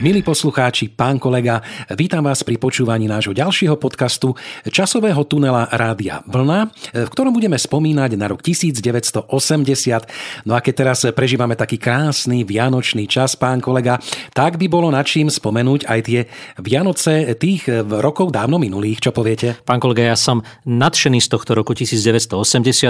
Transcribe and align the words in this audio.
Milí 0.00 0.24
poslucháči, 0.24 0.88
pán 0.88 1.20
kolega, 1.20 1.60
vítam 1.92 2.24
vás 2.24 2.40
pri 2.40 2.56
počúvaní 2.56 3.04
nášho 3.04 3.36
ďalšieho 3.36 3.76
podcastu 3.76 4.32
časového 4.64 5.20
tunela 5.28 5.68
Rádia 5.68 6.24
Vlna, 6.24 6.72
v 7.04 7.10
ktorom 7.12 7.36
budeme 7.36 7.60
spomínať 7.60 8.16
na 8.16 8.32
rok 8.32 8.40
1980. 8.40 9.28
No 10.48 10.56
a 10.56 10.64
keď 10.64 10.72
teraz 10.72 11.04
prežívame 11.12 11.52
taký 11.52 11.76
krásny 11.76 12.48
vianočný 12.48 13.04
čas, 13.12 13.36
pán 13.36 13.60
kolega, 13.60 14.00
tak 14.32 14.56
by 14.56 14.72
bolo 14.72 14.88
nad 14.88 15.04
čím 15.04 15.28
spomenúť 15.28 15.84
aj 15.84 16.00
tie 16.08 16.24
Vianoce 16.56 17.36
tých 17.36 17.68
rokov 17.84 18.32
dávno 18.32 18.56
minulých. 18.56 19.04
Čo 19.04 19.12
poviete? 19.12 19.60
Pán 19.68 19.84
kolega, 19.84 20.00
ja 20.00 20.16
som 20.16 20.40
nadšený 20.64 21.20
z 21.20 21.28
tohto 21.28 21.52
roku 21.52 21.76
1980, 21.76 22.40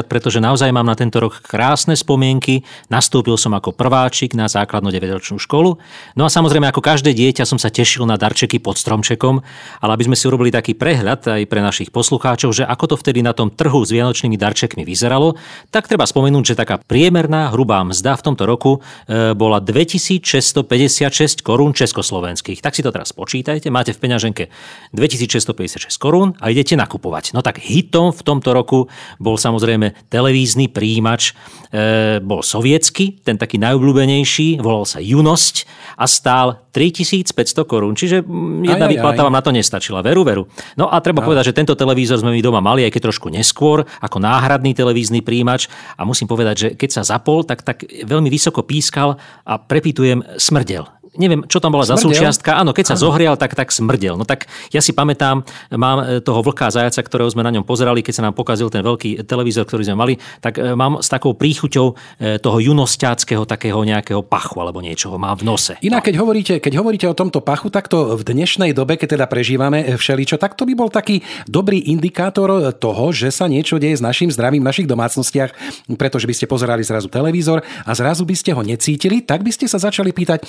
pretože 0.07 0.39
naozaj 0.39 0.71
mám 0.71 0.87
na 0.87 0.95
tento 0.95 1.19
rok 1.19 1.43
krásne 1.43 1.99
spomienky. 1.99 2.63
Nastúpil 2.87 3.35
som 3.35 3.51
ako 3.51 3.75
prváčik 3.75 4.39
na 4.39 4.47
základnú 4.47 4.95
9-ročnú 4.95 5.43
školu. 5.43 5.75
No 6.15 6.23
a 6.23 6.31
samozrejme, 6.31 6.71
ako 6.71 6.79
každý 6.79 6.99
každé 7.01 7.17
dieťa 7.17 7.49
som 7.49 7.57
sa 7.57 7.73
tešil 7.73 8.05
na 8.05 8.21
darčeky 8.21 8.61
pod 8.61 8.77
stromčekom, 8.77 9.41
ale 9.81 9.91
aby 9.97 10.13
sme 10.13 10.21
si 10.21 10.29
urobili 10.29 10.53
taký 10.53 10.77
prehľad 10.77 11.25
aj 11.33 11.49
pre 11.49 11.65
našich 11.65 11.89
poslucháčov, 11.89 12.53
že 12.53 12.69
ako 12.69 12.93
to 12.93 12.97
vtedy 13.01 13.25
na 13.25 13.33
tom 13.33 13.49
trhu 13.49 13.81
s 13.81 13.89
vianočnými 13.89 14.37
darčekmi 14.37 14.85
vyzeralo, 14.85 15.41
tak 15.73 15.89
treba 15.89 16.05
spomenúť, 16.05 16.53
že 16.53 16.61
taká 16.61 16.77
priemerná 16.77 17.57
hrubá 17.57 17.81
mzda 17.89 18.21
v 18.21 18.25
tomto 18.29 18.45
roku 18.45 18.85
e, 19.09 19.33
bola 19.33 19.65
2656 19.65 21.41
korún 21.41 21.73
československých. 21.73 22.61
Tak 22.61 22.77
si 22.77 22.85
to 22.85 22.93
teraz 22.93 23.17
počítajte, 23.17 23.73
máte 23.73 23.97
v 23.97 24.05
peňaženke 24.05 24.53
2656 24.93 25.89
korún 25.97 26.37
a 26.37 26.53
idete 26.53 26.77
nakupovať. 26.77 27.33
No 27.33 27.41
tak 27.41 27.65
hitom 27.65 28.13
v 28.13 28.21
tomto 28.21 28.53
roku 28.53 28.93
bol 29.17 29.41
samozrejme 29.41 30.13
televízny 30.13 30.69
príjimač, 30.69 31.33
e, 31.73 32.21
bol 32.21 32.45
sovietsky, 32.45 33.25
ten 33.25 33.41
taký 33.41 33.57
najobľúbenejší, 33.57 34.61
volal 34.61 34.85
sa 34.85 35.01
Junosť 35.01 35.65
a 35.97 36.05
stál 36.05 36.61
3500 36.81 37.69
korún, 37.69 37.93
čiže 37.93 38.25
jedna 38.65 38.89
aj, 38.89 38.93
výplata 38.97 39.21
aj, 39.21 39.21
aj. 39.21 39.27
vám 39.29 39.37
na 39.37 39.45
to 39.45 39.53
nestačila. 39.53 40.01
Veru, 40.01 40.25
veru. 40.25 40.49
No 40.81 40.89
a 40.89 40.97
treba 41.05 41.21
aj. 41.21 41.27
povedať, 41.29 41.45
že 41.53 41.57
tento 41.61 41.77
televízor 41.77 42.25
sme 42.25 42.33
my 42.33 42.41
doma 42.41 42.65
mali, 42.65 42.89
aj 42.89 42.97
keď 42.97 43.13
trošku 43.13 43.29
neskôr, 43.29 43.85
ako 44.01 44.17
náhradný 44.17 44.73
televízny 44.73 45.21
príjimač. 45.21 45.69
A 46.01 46.09
musím 46.09 46.25
povedať, 46.25 46.57
že 46.57 46.69
keď 46.73 46.91
sa 46.97 47.03
zapol, 47.05 47.45
tak, 47.45 47.61
tak 47.61 47.85
veľmi 47.85 48.33
vysoko 48.33 48.65
pískal 48.65 49.21
a 49.45 49.61
prepitujem 49.61 50.25
smrdel 50.41 51.00
neviem, 51.19 51.43
čo 51.51 51.59
tam 51.59 51.75
bola 51.75 51.83
smrdel? 51.83 51.99
za 51.99 52.05
súčiastka. 52.07 52.51
Áno, 52.55 52.71
keď 52.71 52.95
sa 52.95 52.97
ano. 52.99 53.03
zohrial, 53.03 53.35
tak, 53.35 53.59
tak 53.59 53.75
smrdel. 53.75 54.15
No 54.15 54.23
tak 54.23 54.47
ja 54.71 54.79
si 54.79 54.95
pamätám, 54.95 55.43
mám 55.75 55.99
e, 56.07 56.23
toho 56.23 56.39
vlhká 56.45 56.71
zajaca, 56.71 57.03
ktorého 57.03 57.27
sme 57.31 57.43
na 57.43 57.51
ňom 57.51 57.67
pozerali, 57.67 58.05
keď 58.05 58.15
sa 58.15 58.23
nám 58.29 58.35
pokazil 58.39 58.71
ten 58.71 58.85
veľký 58.87 59.27
televízor, 59.27 59.67
ktorý 59.67 59.91
sme 59.91 59.97
mali, 59.99 60.15
tak 60.39 60.63
e, 60.63 60.77
mám 60.79 61.03
s 61.03 61.11
takou 61.11 61.35
príchuťou 61.35 61.95
e, 62.21 62.39
toho 62.39 62.59
junosťáckého 62.63 63.43
takého 63.43 63.83
nejakého 63.83 64.23
pachu 64.23 64.63
alebo 64.63 64.79
niečoho 64.79 65.19
mám 65.19 65.41
v 65.41 65.51
nose. 65.51 65.75
Inak, 65.83 66.05
no. 66.05 66.07
keď 66.07 66.15
hovoríte, 66.23 66.55
keď 66.63 66.73
hovoríte 66.79 67.07
o 67.11 67.17
tomto 67.17 67.43
pachu, 67.43 67.73
tak 67.75 67.91
to 67.91 68.15
v 68.15 68.23
dnešnej 68.23 68.71
dobe, 68.71 68.95
keď 68.95 69.19
teda 69.19 69.27
prežívame 69.27 69.83
všeličo, 69.99 70.39
tak 70.39 70.55
to 70.55 70.63
by 70.69 70.79
bol 70.79 70.93
taký 70.93 71.25
dobrý 71.51 71.91
indikátor 71.91 72.71
toho, 72.79 73.11
že 73.11 73.35
sa 73.35 73.51
niečo 73.51 73.83
deje 73.83 73.99
s 73.99 74.03
našim 74.05 74.31
zdravím 74.31 74.63
v 74.63 74.69
našich 74.71 74.87
domácnostiach, 74.87 75.51
pretože 75.99 76.29
by 76.31 76.35
ste 76.37 76.47
pozerali 76.47 76.87
zrazu 76.87 77.11
televízor 77.11 77.65
a 77.83 77.91
zrazu 77.97 78.23
by 78.23 78.37
ste 78.37 78.55
ho 78.55 78.63
necítili, 78.63 79.25
tak 79.25 79.43
by 79.43 79.51
ste 79.51 79.67
sa 79.67 79.83
začali 79.83 80.15
pýtať, 80.15 80.45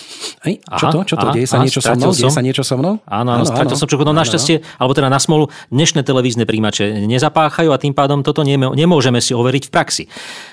Hej, 0.52 0.80
čo 0.80 0.86
to? 0.92 1.00
Čo 1.08 1.16
to? 1.16 1.28
Aha, 1.32 1.36
deje 1.36 1.48
sa 1.48 1.58
aha, 1.60 1.64
niečo 1.64 1.80
so 1.80 1.94
mnou? 1.96 2.12
Deje 2.12 2.32
sa 2.34 2.44
niečo 2.44 2.64
so 2.68 2.76
mnou? 2.76 2.94
Áno, 3.08 3.30
áno, 3.32 3.44
stratil 3.48 3.78
som 3.80 3.88
čoku. 3.88 4.04
No 4.04 4.12
našťastie, 4.12 4.60
alebo 4.76 4.92
teda 4.92 5.08
na 5.08 5.20
smolu, 5.22 5.48
dnešné 5.72 6.04
televízne 6.04 6.44
príjimače 6.44 7.08
nezapáchajú 7.08 7.72
a 7.72 7.78
tým 7.80 7.96
pádom 7.96 8.20
toto 8.22 8.44
nemôžeme 8.44 9.24
si 9.24 9.32
overiť 9.32 9.64
v 9.68 9.72
praxi. 9.72 10.04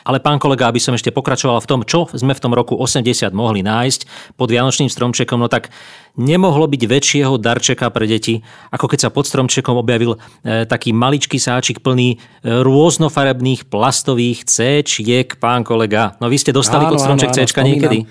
Ale 0.07 0.23
pán 0.23 0.39
kolega, 0.39 0.71
aby 0.71 0.79
som 0.79 0.95
ešte 0.95 1.11
pokračoval 1.11 1.59
v 1.59 1.67
tom, 1.67 1.81
čo 1.83 2.07
sme 2.15 2.33
v 2.33 2.41
tom 2.43 2.55
roku 2.55 2.79
80 2.79 3.35
mohli 3.35 3.67
nájsť 3.67 4.35
pod 4.39 4.49
Vianočným 4.49 4.87
stromčekom, 4.87 5.43
no 5.43 5.51
tak 5.51 5.75
nemohlo 6.19 6.67
byť 6.67 6.83
väčšieho 6.83 7.39
darčeka 7.39 7.87
pre 7.95 8.11
deti, 8.11 8.43
ako 8.75 8.91
keď 8.91 8.99
sa 9.07 9.11
pod 9.15 9.31
stromčekom 9.31 9.79
objavil 9.79 10.19
e, 10.43 10.67
taký 10.67 10.91
maličký 10.91 11.39
sáčik 11.39 11.79
plný 11.79 12.17
e, 12.17 12.17
rôznofarebných 12.43 13.71
plastových 13.71 14.43
C-čiek, 14.51 15.39
pán 15.39 15.63
kolega. 15.63 16.19
No 16.19 16.27
vy 16.27 16.43
ste 16.43 16.51
dostali 16.51 16.91
áno, 16.91 16.99
pod 16.99 17.01
stromček 17.07 17.31
C 17.31 17.47
niekedy? 17.47 18.03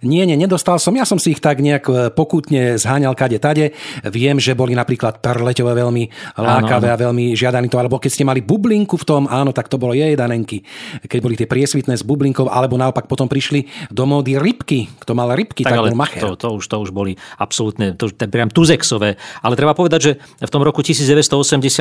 Nie, 0.00 0.24
nie, 0.24 0.40
nedostal 0.40 0.80
som. 0.80 0.96
Ja 0.96 1.04
som 1.04 1.20
si 1.20 1.29
ich 1.30 1.40
tak 1.40 1.62
nejak 1.62 1.84
e, 1.86 1.92
pokutne 2.10 2.74
zháňal 2.74 3.14
kade 3.14 3.38
tade. 3.38 3.72
Viem, 4.10 4.42
že 4.42 4.58
boli 4.58 4.74
napríklad 4.74 5.22
perleťové 5.22 5.72
veľmi 5.78 6.04
lákavé 6.36 6.90
áno, 6.90 6.94
áno. 6.94 6.98
a 6.98 7.02
veľmi 7.06 7.24
žiadaný 7.38 7.70
to, 7.70 7.78
alebo 7.78 8.02
keď 8.02 8.10
ste 8.10 8.24
mali 8.26 8.42
bublinku 8.42 8.98
v 8.98 9.06
tom, 9.06 9.22
áno, 9.30 9.54
tak 9.54 9.70
to 9.70 9.78
bolo 9.78 9.94
jedanenky. 9.94 10.66
Keď 11.06 11.20
boli 11.22 11.38
tie 11.38 11.46
priesvitné 11.46 11.94
s 11.94 12.02
bublinkou, 12.02 12.50
alebo 12.50 12.74
naopak 12.74 13.06
potom 13.06 13.30
prišli 13.30 13.90
do 13.94 14.04
módy 14.04 14.36
rybky. 14.36 14.90
Kto 15.00 15.14
mal 15.14 15.30
rybky, 15.32 15.62
tak, 15.62 15.78
tak 15.78 15.86
bol 15.86 15.96
macher. 15.96 16.22
To, 16.26 16.34
to, 16.34 16.48
už, 16.58 16.64
to 16.66 16.76
už 16.82 16.90
boli 16.90 17.14
absolútne, 17.38 17.94
to, 17.94 18.10
to 18.10 18.26
priam 18.26 18.50
tuzexové. 18.50 19.14
Ale 19.40 19.54
treba 19.54 19.72
povedať, 19.72 20.00
že 20.00 20.12
v 20.42 20.50
tom 20.50 20.66
roku 20.66 20.82
1980 20.82 21.30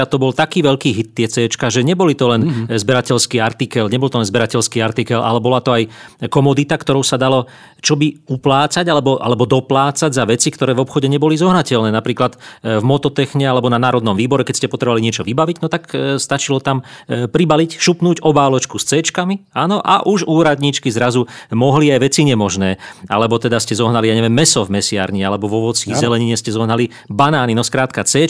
to 0.06 0.18
bol 0.22 0.32
taký 0.32 0.62
veľký 0.62 0.90
hit 0.94 1.10
tie 1.18 1.28
C, 1.28 1.50
že 1.50 1.82
neboli 1.82 2.14
to 2.14 2.30
len 2.30 2.42
mm-hmm. 2.46 2.78
zberateľský 2.78 3.38
artikel, 3.42 3.90
nebol 3.90 4.12
to 4.12 4.22
len 4.22 4.28
zberateľský 4.28 4.80
artikel, 4.84 5.20
ale 5.20 5.42
bola 5.42 5.60
to 5.64 5.74
aj 5.74 5.90
komodita, 6.30 6.78
ktorou 6.78 7.02
sa 7.02 7.18
dalo 7.18 7.50
čo 7.80 7.96
by 7.96 8.28
uplácať 8.28 8.86
alebo, 8.92 9.18
alebo 9.20 9.39
doplácať 9.46 10.12
za 10.12 10.24
veci, 10.28 10.52
ktoré 10.52 10.76
v 10.76 10.84
obchode 10.84 11.08
neboli 11.08 11.40
zohnateľné. 11.40 11.94
Napríklad 11.94 12.36
e, 12.36 12.80
v 12.80 12.84
mototechne 12.84 13.46
alebo 13.46 13.72
na 13.72 13.78
Národnom 13.78 14.18
výbore, 14.18 14.44
keď 14.44 14.66
ste 14.66 14.72
potrebovali 14.72 15.06
niečo 15.06 15.24
vybaviť, 15.24 15.58
no 15.64 15.68
tak 15.72 15.84
e, 15.94 16.18
stačilo 16.18 16.60
tam 16.60 16.84
e, 17.08 17.30
pribaliť, 17.30 17.78
šupnúť 17.78 18.26
obáločku 18.26 18.82
s 18.82 18.90
C, 18.90 19.00
áno, 19.54 19.78
a 19.80 20.04
už 20.04 20.26
úradníčky 20.28 20.90
zrazu 20.92 21.30
mohli 21.54 21.94
aj 21.94 22.00
veci 22.04 22.26
nemožné. 22.26 22.82
Alebo 23.08 23.38
teda 23.38 23.62
ste 23.62 23.78
zohnali, 23.78 24.10
ja 24.12 24.16
neviem, 24.18 24.34
meso 24.34 24.66
v 24.66 24.82
mesiarni, 24.82 25.22
alebo 25.22 25.46
vo 25.46 25.70
ovoci, 25.70 25.92
zelenine 25.94 26.34
ste 26.40 26.50
zohnali 26.56 26.90
banány. 27.12 27.54
No 27.54 27.62
skrátka 27.62 28.08
C 28.08 28.26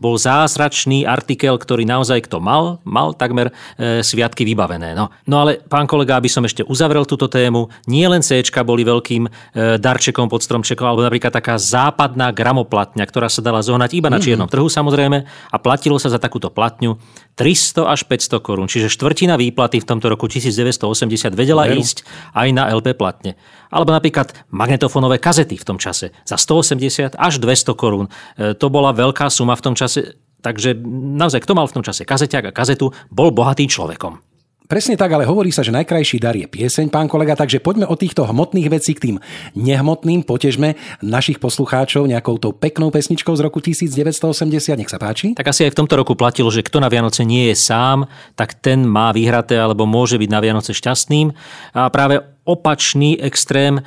bol 0.00 0.16
zázračný 0.16 1.04
artikel, 1.04 1.54
ktorý 1.60 1.84
naozaj 1.84 2.26
kto 2.26 2.40
mal, 2.40 2.80
mal 2.82 3.12
takmer 3.12 3.52
e, 3.76 4.00
sviatky 4.00 4.42
vybavené. 4.48 4.96
No. 4.96 5.12
no 5.28 5.36
ale 5.44 5.60
pán 5.60 5.84
kolega, 5.84 6.16
aby 6.16 6.32
som 6.32 6.42
ešte 6.42 6.64
uzavrel 6.64 7.04
túto 7.04 7.28
tému, 7.28 7.68
nie 7.86 8.08
len 8.08 8.24
C 8.24 8.40
boli 8.64 8.82
veľkým 8.82 9.22
e, 9.26 9.30
darčekom 9.78 10.26
pod 10.26 10.40
stromčekom, 10.50 10.82
alebo 10.82 11.06
napríklad 11.06 11.30
taká 11.30 11.54
západná 11.54 12.34
gramoplatňa, 12.34 13.06
ktorá 13.06 13.30
sa 13.30 13.38
dala 13.38 13.62
zohnať 13.62 13.94
iba 13.94 14.10
na 14.10 14.18
mhm. 14.18 14.24
čiernom 14.26 14.50
trhu 14.50 14.66
samozrejme 14.66 15.22
a 15.22 15.56
platilo 15.62 15.94
sa 16.02 16.10
za 16.10 16.18
takúto 16.18 16.50
platňu 16.50 16.98
300 17.38 17.86
až 17.86 18.10
500 18.10 18.42
korún, 18.42 18.66
čiže 18.66 18.90
štvrtina 18.90 19.38
výplaty 19.38 19.78
v 19.78 19.86
tomto 19.86 20.10
roku 20.10 20.26
1980 20.26 21.30
vedela 21.38 21.70
Veru. 21.70 21.78
ísť 21.78 22.02
aj 22.34 22.48
na 22.50 22.66
LP 22.74 22.98
platne. 22.98 23.38
Alebo 23.70 23.94
napríklad 23.94 24.34
magnetofónové 24.50 25.22
kazety 25.22 25.54
v 25.54 25.64
tom 25.64 25.78
čase 25.78 26.10
za 26.26 26.34
180 26.34 27.14
až 27.14 27.34
200 27.38 27.78
korún. 27.78 28.10
E, 28.34 28.58
to 28.58 28.66
bola 28.66 28.90
veľká 28.90 29.30
suma 29.30 29.54
v 29.54 29.62
tom 29.62 29.74
čase, 29.78 30.18
takže 30.42 30.74
naozaj 31.16 31.46
kto 31.46 31.54
mal 31.54 31.70
v 31.70 31.80
tom 31.80 31.84
čase 31.86 32.02
kazeťák 32.02 32.50
a 32.50 32.56
kazetu, 32.56 32.90
bol 33.08 33.30
bohatým 33.30 33.70
človekom. 33.70 34.29
Presne 34.70 34.94
tak, 34.94 35.10
ale 35.10 35.26
hovorí 35.26 35.50
sa, 35.50 35.66
že 35.66 35.74
najkrajší 35.74 36.22
dar 36.22 36.38
je 36.38 36.46
pieseň, 36.46 36.94
pán 36.94 37.10
kolega, 37.10 37.34
takže 37.34 37.58
poďme 37.58 37.90
od 37.90 37.98
týchto 37.98 38.22
hmotných 38.22 38.70
vecí 38.70 38.94
k 38.94 39.02
tým 39.02 39.16
nehmotným. 39.58 40.22
Potežme 40.22 40.78
našich 41.02 41.42
poslucháčov 41.42 42.06
nejakou 42.06 42.38
tou 42.38 42.54
peknou 42.54 42.94
pesničkou 42.94 43.34
z 43.34 43.42
roku 43.42 43.58
1980. 43.58 44.78
Nech 44.78 44.86
sa 44.86 45.02
páči. 45.02 45.34
Tak 45.34 45.50
asi 45.50 45.66
aj 45.66 45.74
v 45.74 45.78
tomto 45.82 45.98
roku 45.98 46.14
platilo, 46.14 46.54
že 46.54 46.62
kto 46.62 46.78
na 46.78 46.86
Vianoce 46.86 47.26
nie 47.26 47.50
je 47.50 47.58
sám, 47.58 48.06
tak 48.38 48.62
ten 48.62 48.86
má 48.86 49.10
vyhraté 49.10 49.58
alebo 49.58 49.90
môže 49.90 50.14
byť 50.22 50.30
na 50.30 50.38
Vianoce 50.38 50.70
šťastným. 50.70 51.34
A 51.74 51.90
práve 51.90 52.22
opačný 52.44 53.20
extrém 53.20 53.78
e, 53.78 53.82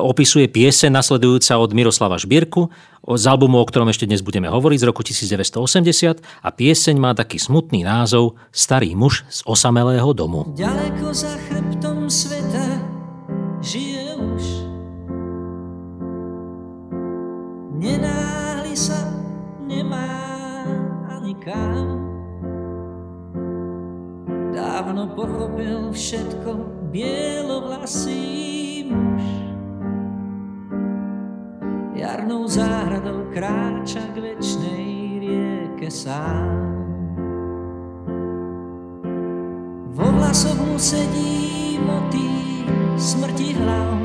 opisuje 0.00 0.48
piese 0.48 0.88
nasledujúca 0.88 1.58
od 1.60 1.70
Miroslava 1.76 2.16
Žbírku 2.16 2.68
z 3.00 3.24
albumu, 3.26 3.58
o 3.60 3.66
ktorom 3.66 3.88
ešte 3.88 4.04
dnes 4.04 4.20
budeme 4.20 4.48
hovoriť, 4.48 4.78
z 4.80 4.86
roku 4.86 5.00
1980 5.02 6.20
a 6.20 6.48
pieseň 6.52 6.96
má 7.00 7.16
taký 7.16 7.40
smutný 7.40 7.84
názov 7.84 8.36
Starý 8.52 8.92
muž 8.92 9.24
z 9.32 9.40
osamelého 9.48 10.12
domu. 10.12 10.52
Ďaleko 10.54 11.12
za 11.12 11.32
chrbtom 11.48 12.06
sveta 12.12 12.66
žije 13.64 14.16
už 14.16 14.44
Nenáhli 17.80 18.76
sa, 18.76 19.08
nemá 19.64 20.12
ani 21.08 21.32
kam 21.40 22.10
Dávno 24.52 25.08
pochopil 25.16 25.88
všetko 25.92 26.79
bielovlasý 26.90 28.84
muž 28.90 29.22
jarnou 31.94 32.50
záhradou 32.50 33.30
kráča 33.30 34.02
k 34.10 34.16
večnej 34.18 35.22
rieke 35.22 35.86
sám. 35.86 36.50
Vo 39.94 40.06
vlasoch 40.18 40.58
mu 40.58 40.78
sedí 40.78 41.78
motý 41.78 42.66
smrti 42.98 43.54
hlav. 43.54 43.98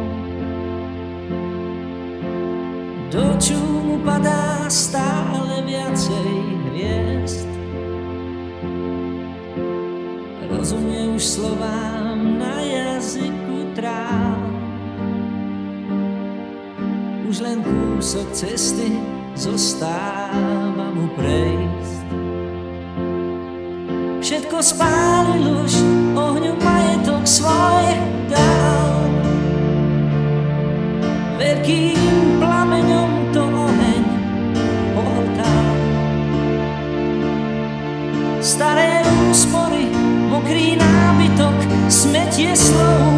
Do 3.10 3.40
mu 3.86 3.98
padá 4.04 4.68
stále 4.70 5.64
viacej 5.66 6.36
hviezd. 6.70 7.50
Rozumie 10.52 11.16
už 11.16 11.24
slovám 11.24 12.05
jazyku 13.06 13.70
tráv 13.78 14.42
už 17.30 17.38
len 17.38 17.62
kúsok 17.62 18.34
cesty 18.34 18.98
zostáva 19.38 20.90
mu 20.90 21.06
prejsť. 21.14 22.02
Všetko 24.26 24.58
spálil 24.58 25.46
už, 25.54 25.74
ohňu 26.18 26.58
majetok 26.58 27.30
svoj 27.30 27.86
dal. 28.26 29.06
Veľkým 31.38 32.42
plameňom 32.42 33.12
to 33.30 33.44
oheň 33.46 34.04
ohotál. 34.98 35.78
Staré 38.42 39.06
úspory, 39.30 39.94
mokrý 40.34 40.74
nábytok, 40.74 40.95
smetie 41.90 42.54
slov. 42.58 43.14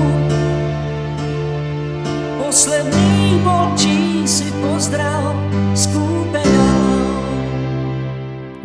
Posledný 2.42 3.40
bol, 3.44 3.76
si 4.28 4.50
pozdrav 4.60 5.36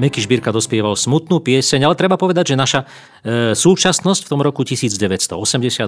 Meky 0.02 0.18
Žbírka 0.18 0.50
dospieval 0.50 0.98
smutnú 0.98 1.38
pieseň, 1.38 1.86
ale 1.86 1.94
treba 1.94 2.18
povedať, 2.18 2.50
že 2.50 2.56
naša 2.58 2.80
e, 2.82 3.54
súčasnosť 3.54 4.26
v 4.26 4.30
tom 4.34 4.42
roku 4.42 4.66
1980 4.66 5.30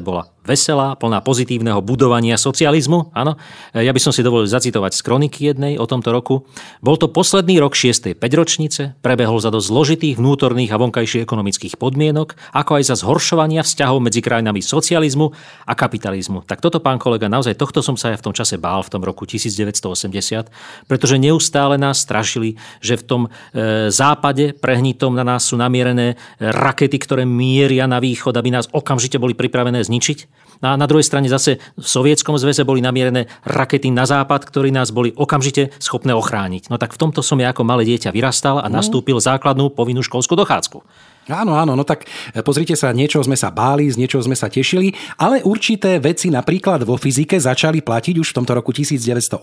bola 0.07 0.31
veselá, 0.47 0.95
plná 0.95 1.19
pozitívneho 1.19 1.83
budovania 1.83 2.39
socializmu. 2.39 3.11
Áno, 3.11 3.35
e, 3.75 3.83
ja 3.83 3.91
by 3.91 3.99
som 3.99 4.15
si 4.15 4.23
dovolil 4.23 4.47
zacitovať 4.47 4.95
z 4.95 5.01
kroniky 5.03 5.41
jednej 5.51 5.83
o 5.83 5.91
tomto 5.91 6.15
roku. 6.15 6.47
Bol 6.79 6.95
to 6.95 7.11
posledný 7.11 7.59
rok 7.59 7.75
6. 7.75 8.15
5 8.15 8.23
ročnice, 8.39 8.95
prebehol 9.03 9.43
za 9.43 9.51
dosť 9.51 9.67
zložitých 9.67 10.15
vnútorných 10.23 10.71
a 10.71 10.79
vonkajších 10.79 11.27
ekonomických 11.27 11.75
podmienok, 11.75 12.39
ako 12.55 12.79
aj 12.79 12.95
za 12.95 12.97
zhoršovania 13.03 13.67
vzťahov 13.67 13.99
medzi 13.99 14.23
krajinami 14.23 14.63
socializmu 14.63 15.35
a 15.67 15.75
kapitalizmu. 15.75 16.47
Tak 16.47 16.63
toto, 16.63 16.79
pán 16.79 17.03
kolega, 17.03 17.27
naozaj 17.27 17.59
tohto 17.59 17.83
som 17.83 17.99
sa 17.99 18.15
ja 18.15 18.17
v 18.23 18.31
tom 18.31 18.35
čase 18.37 18.63
bál 18.63 18.87
v 18.87 18.95
tom 18.95 19.03
roku 19.03 19.27
1980, 19.27 20.87
pretože 20.87 21.19
neustále 21.19 21.75
nás 21.83 21.99
strašili, 21.99 22.63
že 22.79 22.95
v 22.95 23.03
tom 23.03 23.23
e, 23.27 23.91
západe 24.05 24.53
prehnitom 24.53 25.17
na 25.17 25.25
nás 25.25 25.49
sú 25.49 25.57
namierené 25.57 26.21
rakety, 26.37 27.01
ktoré 27.01 27.25
mieria 27.25 27.89
na 27.89 27.97
východ, 28.05 28.37
aby 28.37 28.53
nás 28.53 28.69
okamžite 28.69 29.17
boli 29.17 29.33
pripravené 29.33 29.81
zničiť. 29.81 30.45
A 30.65 30.77
na 30.81 30.87
druhej 30.89 31.05
strane 31.05 31.29
zase 31.29 31.61
v 31.77 31.85
Sovietskom 31.85 32.37
zväze 32.41 32.65
boli 32.65 32.85
namierené 32.85 33.29
rakety 33.45 33.89
na 33.93 34.05
západ, 34.05 34.45
ktorí 34.49 34.73
nás 34.73 34.93
boli 34.93 35.13
okamžite 35.13 35.73
schopné 35.81 36.13
ochrániť. 36.17 36.69
No 36.69 36.77
tak 36.77 36.93
v 36.97 37.01
tomto 37.01 37.21
som 37.25 37.41
ja 37.41 37.53
ako 37.53 37.65
malé 37.65 37.85
dieťa 37.89 38.13
vyrastal 38.13 38.61
a 38.61 38.69
nastúpil 38.69 39.21
základnú 39.21 39.73
povinnú 39.73 40.05
školskú 40.05 40.37
dochádzku. 40.37 40.79
Áno, 41.25 41.57
áno, 41.57 41.73
no 41.73 41.89
tak 41.89 42.05
e, 42.37 42.45
pozrite 42.45 42.77
sa, 42.77 42.93
niečo 42.93 43.25
sme 43.25 43.33
sa 43.33 43.49
báli, 43.49 43.89
z 43.89 43.97
niečoho 43.97 44.21
sme 44.21 44.37
sa 44.37 44.53
tešili, 44.53 44.93
ale 45.17 45.41
určité 45.41 45.97
veci 45.97 46.29
napríklad 46.29 46.85
vo 46.85 47.01
fyzike 47.01 47.41
začali 47.41 47.81
platiť 47.81 48.21
už 48.21 48.29
v 48.29 48.37
tomto 48.37 48.53
roku 48.53 48.77
1980. 48.77 49.41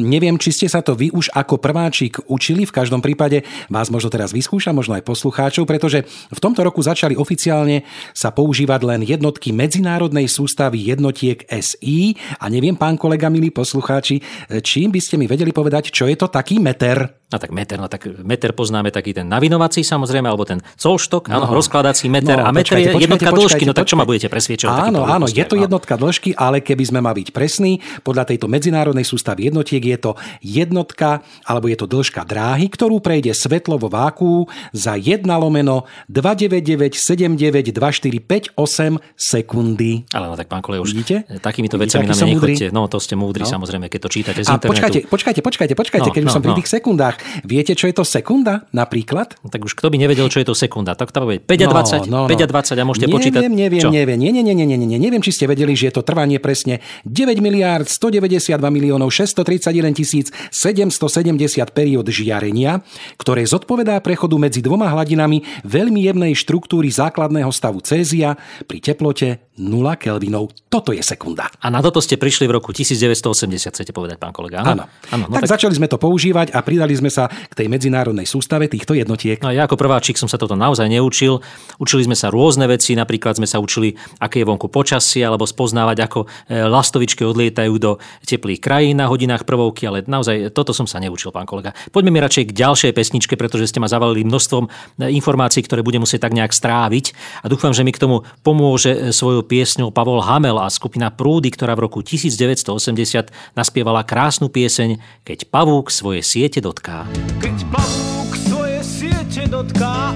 Neviem, 0.00 0.40
či 0.40 0.50
ste 0.56 0.66
sa 0.72 0.80
to 0.80 0.96
vy 0.96 1.12
už 1.12 1.36
ako 1.36 1.60
prváčik 1.60 2.16
učili, 2.32 2.64
v 2.64 2.72
každom 2.72 3.04
prípade 3.04 3.44
vás 3.68 3.92
možno 3.92 4.08
teraz 4.08 4.32
vyskúša, 4.32 4.72
možno 4.72 4.96
aj 4.96 5.04
poslucháčov, 5.04 5.68
pretože 5.68 6.08
v 6.32 6.40
tomto 6.40 6.64
roku 6.64 6.80
začali 6.80 7.12
oficiálne 7.12 7.84
sa 8.16 8.32
používať 8.32 8.80
len 8.88 9.00
jednotky 9.04 9.52
medzinárodnej 9.52 10.32
sústavy 10.32 10.80
jednotiek 10.80 11.44
SI 11.44 12.16
a 12.40 12.48
neviem, 12.48 12.72
pán 12.72 12.96
kolega, 12.96 13.28
milí 13.28 13.52
poslucháči, 13.52 14.16
e, 14.48 14.64
čím 14.64 14.88
by 14.88 15.00
ste 15.00 15.20
mi 15.20 15.28
vedeli 15.28 15.52
povedať, 15.52 15.92
čo 15.92 16.08
je 16.08 16.16
to 16.16 16.32
taký 16.32 16.56
meter? 16.56 17.24
No 17.34 17.42
tak 17.42 17.50
meter, 17.50 17.82
no 17.82 17.90
tak 17.90 18.06
meter 18.22 18.54
poznáme 18.54 18.94
taký 18.94 19.10
ten 19.10 19.26
navinovací 19.26 19.82
samozrejme, 19.82 20.30
alebo 20.30 20.46
ten 20.46 20.53
colštok, 20.60 21.32
áno, 21.32 21.48
no. 21.48 21.56
rozkladací 21.56 22.12
meter 22.12 22.38
no, 22.38 22.46
a 22.46 22.52
meter 22.52 22.76
počkajte, 22.76 22.84
je 22.84 23.02
jednotka 23.08 23.30
počkajte, 23.30 23.40
dĺžky, 23.40 23.64
no 23.66 23.74
tak 23.74 23.86
čo 23.88 23.96
ma 23.96 24.04
budete 24.04 24.28
presviečať? 24.28 24.68
Áno, 24.68 25.08
áno, 25.08 25.26
je 25.26 25.44
to 25.46 25.56
jednotka 25.56 25.96
dĺžky, 25.96 26.34
ale 26.36 26.60
keby 26.60 26.84
sme 26.84 27.00
mali 27.00 27.24
byť 27.24 27.32
presní, 27.32 27.80
podľa 28.02 28.24
tejto 28.34 28.50
medzinárodnej 28.50 29.06
sústavy 29.06 29.44
jednotiek 29.48 29.80
je 29.80 29.96
to 29.96 30.12
jednotka, 30.44 31.22
alebo 31.46 31.68
je 31.70 31.76
to 31.78 31.86
dĺžka 31.88 32.26
dráhy, 32.28 32.68
ktorú 32.68 33.00
prejde 33.00 33.32
svetlo 33.32 33.78
vo 33.80 33.88
váku 33.88 34.44
za 34.74 34.98
1 34.98 35.24
lomeno 35.24 35.86
299792458 36.12 38.98
sekundy. 39.14 40.02
Ale 40.12 40.28
no 40.28 40.36
tak 40.36 40.50
pán 40.50 40.60
Kole, 40.60 40.82
už 40.82 40.92
Vidíte? 40.92 41.24
takýmito 41.40 41.80
vecami 41.80 42.04
na 42.04 42.14
mňa 42.14 42.26
nechoďte. 42.26 42.66
No 42.74 42.88
to 42.90 43.00
ste 43.00 43.16
múdri 43.16 43.46
no. 43.46 43.50
samozrejme, 43.50 43.88
keď 43.88 44.00
to 44.04 44.08
čítate 44.10 44.44
z 44.44 44.48
a 44.50 44.58
internetu. 44.58 44.74
Počkajte, 44.74 44.98
počkajte, 45.08 45.40
počkajte, 45.40 45.74
počkajte, 45.74 46.08
no, 46.10 46.14
keď 46.14 46.22
no, 46.26 46.32
som 46.32 46.42
pri 46.42 46.52
no. 46.52 46.56
tých 46.58 46.70
sekundách. 46.70 47.16
Viete, 47.46 47.72
čo 47.78 47.86
je 47.88 47.94
to 47.94 48.04
sekunda 48.04 48.66
napríklad? 48.74 49.38
No, 49.40 49.48
tak 49.48 49.64
už 49.64 49.72
kto 49.78 49.88
by 49.88 49.96
nevedel, 49.96 50.28
čo 50.28 50.42
je 50.42 50.43
to 50.44 50.54
sekunda, 50.54 50.92
tak 50.94 51.10
to 51.10 51.24
povie 51.24 51.40
5 51.40 51.64
a 51.64 51.68
20, 52.06 52.12
no, 52.12 52.24
no, 52.24 52.30
5 52.30 52.44
a 52.44 52.48
20 52.48 52.76
a 52.76 52.84
môžete 52.84 53.06
neviem, 53.08 53.16
počítať. 53.16 53.40
Neviem, 53.48 53.82
čo? 53.82 53.90
neviem, 53.90 54.18
nie, 54.20 54.30
nie, 54.30 54.42
nie, 54.44 54.54
nie, 54.54 54.66
nie, 54.68 54.78
nie, 54.78 54.98
neviem, 55.00 55.22
či 55.24 55.32
ste 55.32 55.44
vedeli, 55.48 55.72
že 55.74 55.90
je 55.90 55.94
to 55.96 56.02
trvanie 56.04 56.38
presne 56.38 56.84
9 57.08 57.40
miliárd 57.40 57.88
192 57.88 58.56
miliónov 58.68 59.08
631 59.10 59.96
tisíc 59.96 60.26
770 60.52 61.34
periód 61.72 62.06
žiarenia, 62.08 62.84
ktoré 63.16 63.48
zodpovedá 63.48 63.98
prechodu 64.04 64.36
medzi 64.36 64.60
dvoma 64.60 64.92
hladinami 64.92 65.64
veľmi 65.64 66.04
jemnej 66.04 66.32
štruktúry 66.36 66.92
základného 66.92 67.50
stavu 67.50 67.80
cézia 67.80 68.36
pri 68.68 68.78
teplote 68.84 69.54
0 69.54 69.70
Kelvinov. 69.94 70.50
Toto 70.66 70.90
je 70.90 70.98
sekunda. 70.98 71.46
A 71.62 71.70
na 71.70 71.78
toto 71.78 72.02
ste 72.02 72.18
prišli 72.18 72.50
v 72.50 72.58
roku 72.58 72.74
1980, 72.74 73.70
chcete 73.70 73.94
povedať, 73.94 74.18
pán 74.18 74.34
kolega? 74.34 74.66
Áno. 74.66 74.90
áno. 75.14 75.30
no 75.30 75.38
tak, 75.38 75.46
tak 75.46 75.54
začali 75.54 75.78
sme 75.78 75.86
to 75.86 75.94
používať 75.94 76.50
a 76.50 76.58
pridali 76.66 76.90
sme 76.98 77.06
sa 77.06 77.30
k 77.30 77.54
tej 77.54 77.70
medzinárodnej 77.70 78.26
sústave 78.26 78.66
týchto 78.66 78.98
jednotiek. 78.98 79.38
No 79.38 79.54
ja 79.54 79.70
ako 79.70 79.78
prváčik 79.78 80.18
som 80.18 80.26
sa 80.26 80.33
toto 80.36 80.58
naozaj 80.58 80.90
neučil. 80.90 81.40
Učili 81.78 82.06
sme 82.06 82.16
sa 82.16 82.30
rôzne 82.30 82.70
veci, 82.70 82.94
napríklad 82.94 83.38
sme 83.38 83.48
sa 83.48 83.58
učili, 83.58 83.94
aké 84.20 84.42
je 84.42 84.48
vonku 84.48 84.70
počasie, 84.70 85.22
alebo 85.24 85.48
spoznávať, 85.48 85.96
ako 86.06 86.18
e, 86.24 86.26
lastovičky 86.66 87.26
odlietajú 87.26 87.74
do 87.78 87.98
teplých 88.24 88.60
krajín 88.62 89.00
na 89.00 89.10
hodinách 89.10 89.42
prvovky, 89.46 89.86
ale 89.90 90.06
naozaj 90.06 90.54
toto 90.54 90.74
som 90.74 90.86
sa 90.86 91.02
neučil, 91.02 91.34
pán 91.34 91.46
kolega. 91.46 91.74
Poďme 91.90 92.14
mi 92.14 92.22
radšej 92.22 92.50
k 92.50 92.56
ďalšej 92.56 92.92
pesničke, 92.94 93.34
pretože 93.34 93.68
ste 93.68 93.82
ma 93.82 93.90
zavalili 93.90 94.26
množstvom 94.26 94.64
e, 94.66 94.68
informácií, 95.14 95.62
ktoré 95.66 95.84
budem 95.84 96.02
musieť 96.02 96.26
tak 96.26 96.36
nejak 96.36 96.52
stráviť 96.54 97.14
a 97.42 97.50
dúfam, 97.50 97.74
že 97.74 97.82
mi 97.82 97.92
k 97.92 98.02
tomu 98.02 98.22
pomôže 98.40 98.92
e, 98.92 98.98
svojou 99.10 99.42
piesňou 99.44 99.90
Pavol 99.90 100.22
Hamel 100.22 100.56
a 100.58 100.70
skupina 100.72 101.10
Prúdy, 101.10 101.50
ktorá 101.52 101.74
v 101.74 101.90
roku 101.90 102.00
1980 102.00 103.30
naspievala 103.54 104.06
krásnu 104.06 104.48
pieseň 104.48 104.98
Keď 105.26 105.50
pavúk 105.50 105.90
svoje 105.90 106.22
siete 106.22 106.62
dotká. 106.62 107.06
Keď 107.42 107.56
pavúk 107.70 108.30
svoje 108.34 108.80
siete 108.82 109.46
dotká 109.50 110.13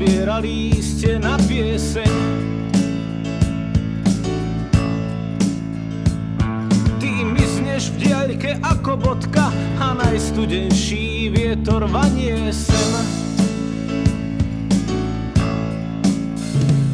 zbiera 0.00 0.40
líste 0.40 1.20
na 1.20 1.36
pieseň. 1.44 2.08
Ty 6.96 7.10
mizneš 7.28 7.92
v 7.92 8.08
diaľke 8.08 8.56
ako 8.64 8.96
bodka 8.96 9.52
a 9.76 9.92
najstudenší 10.00 11.28
vietor 11.36 11.84
vanie 11.84 12.48
sem. 12.48 12.80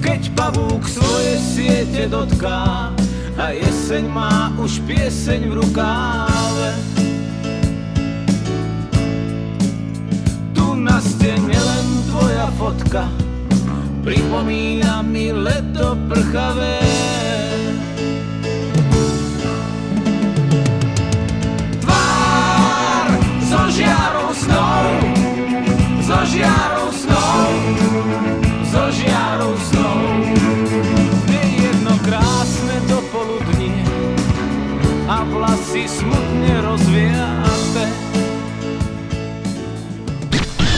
keď 0.03 0.23
pavúk 0.35 0.83
svoje 0.91 1.35
siete 1.39 2.11
dotká 2.11 2.91
a 3.39 3.45
jeseň 3.55 4.11
má 4.11 4.51
už 4.59 4.83
pieseň 4.83 5.41
v 5.47 5.53
rukáve. 5.63 6.71
Tu 10.59 10.67
na 10.75 10.99
stene 10.99 11.46
fotka 12.55 13.09
pripomína 14.05 15.03
mi 15.03 15.33
leto 15.33 15.99
prchavé. 16.07 16.79
Tvár 21.83 23.09
zo 23.43 23.63
žiarou 23.75 24.31
snou, 24.31 24.87
zo 26.07 26.19
žiarou 26.31 26.89
snou, 26.95 27.51
zo 28.71 28.85
žiarou 28.95 29.55
snou. 29.59 29.77
vlasy 35.37 35.85
smutne 35.89 36.55
rozviaté. 36.63 37.26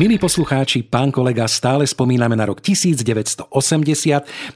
Milí 0.00 0.16
poslucháči, 0.16 0.80
pán 0.80 1.12
kolega, 1.12 1.44
stále 1.44 1.84
spomíname 1.84 2.32
na 2.32 2.48
rok 2.48 2.64
1980. 2.64 3.52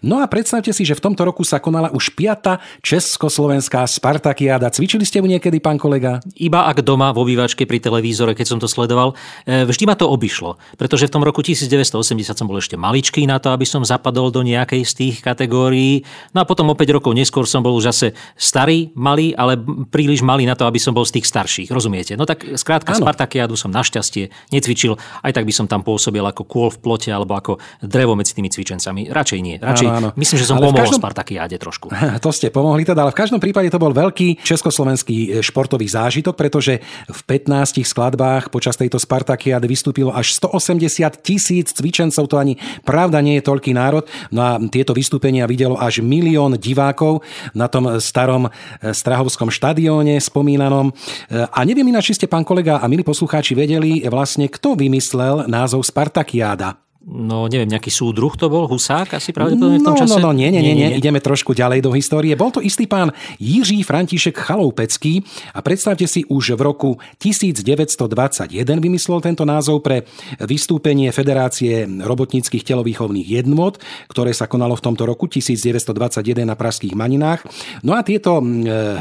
No 0.01 0.17
a 0.17 0.25
predstavte 0.25 0.73
si, 0.73 0.89
že 0.89 0.97
v 0.97 1.05
tomto 1.05 1.21
roku 1.21 1.45
sa 1.45 1.61
konala 1.61 1.93
už 1.93 2.17
piata 2.17 2.65
Československá 2.81 3.85
Spartakiáda. 3.85 4.73
Cvičili 4.73 5.05
ste 5.05 5.21
ju 5.21 5.29
niekedy, 5.29 5.61
pán 5.61 5.77
kolega? 5.77 6.25
Iba 6.33 6.65
ak 6.65 6.81
doma 6.81 7.13
v 7.13 7.29
obývačke 7.29 7.69
pri 7.69 7.77
televízore, 7.77 8.33
keď 8.33 8.57
som 8.57 8.57
to 8.57 8.65
sledoval. 8.65 9.21
E, 9.45 9.69
vždy 9.69 9.85
ma 9.85 9.93
to 9.93 10.09
obišlo, 10.09 10.57
pretože 10.81 11.13
v 11.13 11.13
tom 11.13 11.21
roku 11.21 11.45
1980 11.45 11.93
som 12.25 12.49
bol 12.49 12.57
ešte 12.57 12.81
maličký 12.81 13.29
na 13.29 13.37
to, 13.37 13.53
aby 13.53 13.69
som 13.69 13.85
zapadol 13.85 14.33
do 14.33 14.41
nejakej 14.41 14.81
z 14.89 14.93
tých 14.97 15.17
kategórií. 15.21 16.09
No 16.33 16.41
a 16.41 16.49
potom 16.49 16.73
o 16.73 16.75
5 16.75 16.97
rokov 16.97 17.13
neskôr 17.13 17.45
som 17.45 17.61
bol 17.61 17.77
už 17.77 17.93
zase 17.93 18.17
starý, 18.33 18.97
malý, 18.97 19.37
ale 19.37 19.61
príliš 19.93 20.25
malý 20.25 20.49
na 20.49 20.57
to, 20.57 20.65
aby 20.65 20.81
som 20.81 20.97
bol 20.97 21.05
z 21.05 21.21
tých 21.21 21.29
starších. 21.29 21.69
Rozumiete? 21.69 22.17
No 22.17 22.25
tak 22.25 22.49
skrátka 22.57 22.97
Spartakiádu 22.97 23.61
som 23.61 23.69
našťastie 23.69 24.33
necvičil 24.49 24.97
aj 25.21 25.34
aj 25.35 25.43
tak 25.43 25.51
by 25.51 25.51
som 25.51 25.67
tam 25.67 25.83
pôsobil 25.83 26.23
ako 26.23 26.47
kôl 26.47 26.71
v 26.71 26.79
plote 26.79 27.11
alebo 27.11 27.35
ako 27.35 27.59
drevo 27.83 28.15
medzi 28.15 28.39
tými 28.39 28.47
cvičencami. 28.47 29.11
Radšej 29.11 29.39
nie. 29.43 29.59
Radšej, 29.59 29.89
Áno, 29.91 29.99
áno. 29.99 30.09
Myslím, 30.15 30.39
že 30.39 30.47
som 30.47 30.63
Ale 30.63 30.71
pomohol 30.71 30.87
každom- 30.87 31.03
Spartakiáde 31.03 31.57
trošku. 31.59 31.91
To 32.25 32.31
ste 32.31 32.55
pomohli 32.55 32.87
teda, 32.87 33.03
ale 33.03 33.11
v 33.11 33.19
každom 33.19 33.43
prípade 33.43 33.67
to 33.69 33.83
bol 33.83 33.91
veľký 33.91 34.39
československý 34.47 35.17
e, 35.17 35.43
športový 35.43 35.91
zážitok, 35.91 36.39
pretože 36.39 36.79
v 37.11 37.21
15 37.27 37.83
skladbách 37.83 38.55
počas 38.55 38.79
tejto 38.79 39.03
Spartakiady 39.03 39.67
vystúpilo 39.67 40.15
až 40.15 40.39
180 40.39 40.87
tisíc 41.21 41.75
cvičencov, 41.75 42.31
to 42.31 42.37
ani 42.39 42.55
pravda 42.87 43.19
nie 43.19 43.41
je 43.41 43.45
toľký 43.45 43.75
národ. 43.75 44.07
No 44.31 44.41
a 44.45 44.51
tieto 44.71 44.95
vystúpenia 44.95 45.49
videlo 45.51 45.75
až 45.75 45.99
milión 45.99 46.55
divákov 46.55 47.25
na 47.57 47.67
tom 47.67 47.99
starom 47.99 48.47
e, 48.47 48.51
Strahovskom 48.95 49.51
štadióne 49.51 50.21
spomínanom. 50.21 50.95
E, 51.29 51.45
A 51.51 51.61
neviem 51.65 51.89
ináč, 51.89 52.13
či 52.13 52.23
ste, 52.23 52.27
pán 52.31 52.45
kolega 52.45 52.79
a 52.79 52.87
milí 52.87 53.03
poslucháči, 53.03 53.57
vedeli 53.57 54.05
vlastne, 54.07 54.47
kto 54.47 54.77
vymyslel 54.77 55.14
názov 55.49 55.87
Spartakiáda. 55.87 56.84
No 57.05 57.53
neviem, 57.53 57.69
nejaký 57.69 57.93
súdruh 57.93 58.33
to 58.33 58.49
bol, 58.49 58.65
Husák 58.65 59.21
asi 59.21 59.37
pravdepodobne 59.37 59.77
v 59.77 59.85
tom 59.85 59.93
no, 59.93 60.01
čase? 60.01 60.17
No, 60.17 60.33
no, 60.33 60.41
nie, 60.41 60.49
nie, 60.49 60.65
nie, 60.65 60.73
nie, 60.73 60.89
ideme 60.97 61.21
trošku 61.21 61.53
ďalej 61.53 61.85
do 61.85 61.93
histórie. 61.93 62.33
Bol 62.33 62.49
to 62.49 62.65
istý 62.65 62.89
pán 62.89 63.13
Jiří 63.37 63.85
František 63.85 64.33
Chaloupecký 64.33 65.21
a 65.53 65.61
predstavte 65.61 66.09
si, 66.09 66.25
už 66.25 66.57
v 66.57 66.65
roku 66.65 66.91
1921 67.21 68.57
vymyslel 68.81 69.21
tento 69.21 69.45
názov 69.45 69.85
pre 69.85 70.09
vystúpenie 70.49 71.13
Federácie 71.13 71.85
robotníckých 71.85 72.65
telovýchovných 72.65 73.29
jednot, 73.29 73.85
ktoré 74.09 74.33
sa 74.33 74.49
konalo 74.49 74.73
v 74.73 74.89
tomto 74.89 75.05
roku 75.05 75.29
1921 75.29 76.49
na 76.49 76.57
Pražských 76.57 76.97
Maninách. 76.97 77.45
No 77.85 77.93
a 77.93 78.01
tieto 78.01 78.41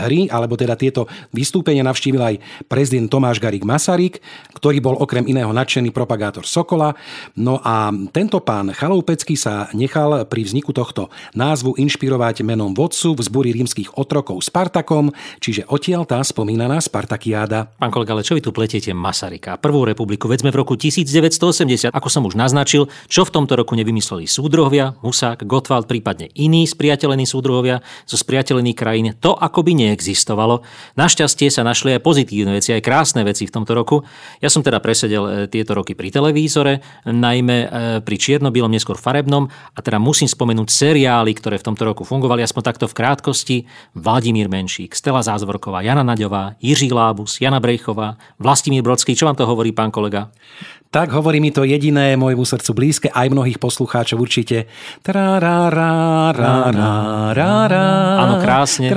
hry, 0.04 0.28
alebo 0.28 0.60
teda 0.60 0.76
tieto 0.76 1.08
vystúpenia 1.32 1.88
navštívil 1.88 2.20
aj 2.20 2.36
prezident 2.68 3.08
Tomáš 3.08 3.40
Garik 3.40 3.64
Masaryk, 3.64 4.20
ktorý 4.60 4.84
bol 4.84 5.00
okrem 5.00 5.24
iného 5.24 5.56
nadšený 5.56 5.96
propagátor 5.96 6.44
Sokola. 6.44 6.92
No 7.40 7.64
a 7.64 7.93
tento 8.10 8.42
pán 8.42 8.74
Chaloupecký 8.74 9.38
sa 9.38 9.70
nechal 9.72 10.26
pri 10.26 10.42
vzniku 10.46 10.74
tohto 10.74 11.14
názvu 11.38 11.78
inšpirovať 11.78 12.46
menom 12.46 12.74
vodcu 12.74 13.16
v 13.18 13.22
zbúri 13.22 13.50
rímskych 13.54 13.96
otrokov 13.96 14.44
Spartakom, 14.46 15.14
čiže 15.40 15.66
odtiaľ 15.70 16.04
tá 16.10 16.20
spomínaná 16.22 16.82
Spartakiáda. 16.82 17.74
Pán 17.78 17.92
kolega, 17.94 18.18
ale 18.18 18.26
čo 18.26 18.36
vy 18.36 18.42
tu 18.42 18.52
pletiete 18.52 18.92
Masaryka? 18.92 19.62
Prvú 19.62 19.86
republiku, 19.86 20.26
veď 20.26 20.48
sme 20.48 20.52
v 20.52 20.58
roku 20.64 20.74
1980, 20.76 21.94
ako 21.94 22.08
som 22.10 22.26
už 22.26 22.36
naznačil, 22.36 22.90
čo 23.08 23.22
v 23.24 23.34
tomto 23.34 23.54
roku 23.54 23.78
nevymysleli 23.78 24.26
súdruhovia, 24.26 24.98
Husák, 25.00 25.46
Gottwald, 25.46 25.86
prípadne 25.86 26.30
iní 26.34 26.66
spriateľení 26.66 27.30
súdruhovia 27.30 27.80
zo 28.10 28.18
spriateľených 28.18 28.78
krajín, 28.78 29.08
to 29.20 29.36
akoby 29.38 29.78
neexistovalo. 29.78 30.66
Našťastie 30.98 31.52
sa 31.54 31.62
našli 31.62 31.98
aj 31.98 32.02
pozitívne 32.02 32.58
veci, 32.58 32.74
aj 32.74 32.82
krásne 32.82 33.22
veci 33.22 33.46
v 33.46 33.54
tomto 33.54 33.72
roku. 33.78 34.02
Ja 34.42 34.50
som 34.50 34.66
teda 34.66 34.82
presedel 34.82 35.24
e, 35.24 35.32
tieto 35.52 35.78
roky 35.78 35.94
pri 35.94 36.10
televízore, 36.10 36.82
najmä 37.06 37.58
e, 37.64 37.68
pri 38.04 38.16
čierno-bielom, 38.16 38.72
neskôr 38.72 38.96
farebnom 39.00 39.50
a 39.76 39.80
teda 39.82 40.00
musím 40.00 40.30
spomenúť 40.30 40.70
seriály, 40.70 41.32
ktoré 41.36 41.60
v 41.60 41.68
tomto 41.72 41.84
roku 41.84 42.04
fungovali, 42.08 42.44
aspoň 42.46 42.64
takto 42.64 42.86
v 42.90 42.98
krátkosti. 42.98 43.58
Vladimír 43.98 44.48
Menšík, 44.48 44.94
Stela 44.94 45.22
Zázvorková, 45.22 45.84
Jana 45.84 46.02
Naďová, 46.02 46.56
Jiří 46.60 46.92
Lábus, 46.94 47.40
Jana 47.42 47.60
Brejchová, 47.60 48.18
Vlastimír 48.40 48.82
Brodský. 48.82 49.16
Čo 49.16 49.30
vám 49.30 49.38
to 49.38 49.50
hovorí, 49.50 49.72
pán 49.74 49.92
kolega? 49.92 50.34
Tak 50.94 51.10
hovorí 51.10 51.42
mi 51.42 51.50
to 51.50 51.66
jediné 51.66 52.14
môjmu 52.14 52.46
srdcu 52.46 52.70
blízke, 52.78 53.10
aj 53.10 53.34
mnohých 53.34 53.58
poslucháčov 53.58 54.22
určite. 54.22 54.70
Áno, 58.22 58.38
krásne. 58.38 58.94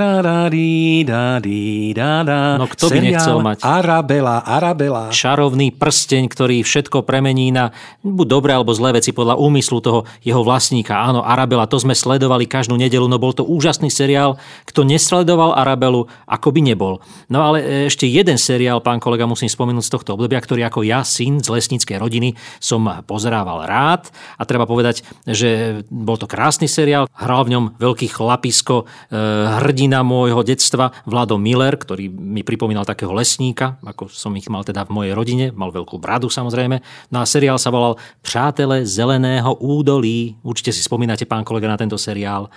No, 2.61 2.69
kto 2.69 2.93
by 2.93 2.97
nechcel 3.01 3.41
mať? 3.41 3.65
Arabela, 3.65 4.45
Arabela. 4.45 5.09
Šarovný 5.09 5.73
prsteň, 5.73 6.29
ktorý 6.29 6.61
všetko 6.61 7.01
premení 7.01 7.49
na 7.49 7.73
buď 8.05 8.27
dobré 8.29 8.53
alebo 8.53 8.77
zlé 8.77 9.01
veci 9.01 9.09
podľa 9.09 9.41
úmyslu 9.41 9.81
toho 9.81 10.05
jeho 10.21 10.45
vlastníka. 10.45 11.01
Áno, 11.01 11.25
Arabela, 11.25 11.65
to 11.65 11.81
sme 11.81 11.97
sledovali 11.97 12.45
každú 12.45 12.77
nedelu, 12.77 13.09
no 13.09 13.17
bol 13.17 13.33
to 13.33 13.41
úžasný 13.41 13.89
seriál. 13.89 14.37
Kto 14.69 14.85
nesledoval 14.85 15.57
Arabelu, 15.57 16.05
ako 16.29 16.53
by 16.53 16.61
nebol. 16.61 17.01
No 17.25 17.41
ale 17.41 17.89
ešte 17.89 18.05
jeden 18.05 18.37
seriál, 18.37 18.85
pán 18.85 19.01
kolega, 19.01 19.25
musím 19.25 19.49
spomenúť 19.49 19.89
z 19.89 19.93
tohto 19.97 20.13
obdobia, 20.13 20.37
ktorý 20.37 20.61
ako 20.69 20.85
ja, 20.85 21.01
syn 21.01 21.41
z 21.41 21.49
lesníckej 21.87 22.03
rodiny, 22.03 22.29
som 22.59 22.83
pozerával 23.07 23.63
rád. 23.63 24.11
A 24.35 24.43
treba 24.43 24.67
povedať, 24.67 25.07
že 25.23 25.81
bol 25.87 26.19
to 26.19 26.27
krásny 26.27 26.67
seriál. 26.67 27.07
Hral 27.15 27.47
v 27.47 27.55
ňom 27.55 27.65
veľký 27.79 28.11
chlapisko, 28.11 28.83
e, 28.83 29.15
hrdina 29.63 30.03
môjho 30.03 30.43
detstva, 30.43 30.91
Vlado 31.07 31.39
Miller, 31.39 31.79
ktorý 31.79 32.11
mi 32.11 32.43
pripomínal 32.43 32.83
takého 32.83 33.15
lesníka, 33.15 33.79
ako 33.79 34.11
som 34.11 34.35
ich 34.35 34.51
mal 34.51 34.67
teda 34.67 34.83
v 34.83 34.91
mojej 34.91 35.13
rodine, 35.15 35.45
mal 35.55 35.71
veľkú 35.71 35.95
bradu 35.95 36.27
samozrejme. 36.27 36.83
No 37.15 37.23
a 37.23 37.25
seriál 37.25 37.55
sa 37.55 37.71
volal 37.71 37.95
Přátele 38.19 38.83
zeleného 38.83 39.55
údolí. 39.63 40.35
Určite 40.43 40.75
si 40.75 40.83
spomínate, 40.83 41.23
pán 41.23 41.47
kolega, 41.47 41.71
na 41.71 41.79
tento 41.79 41.95
seriál. 41.95 42.51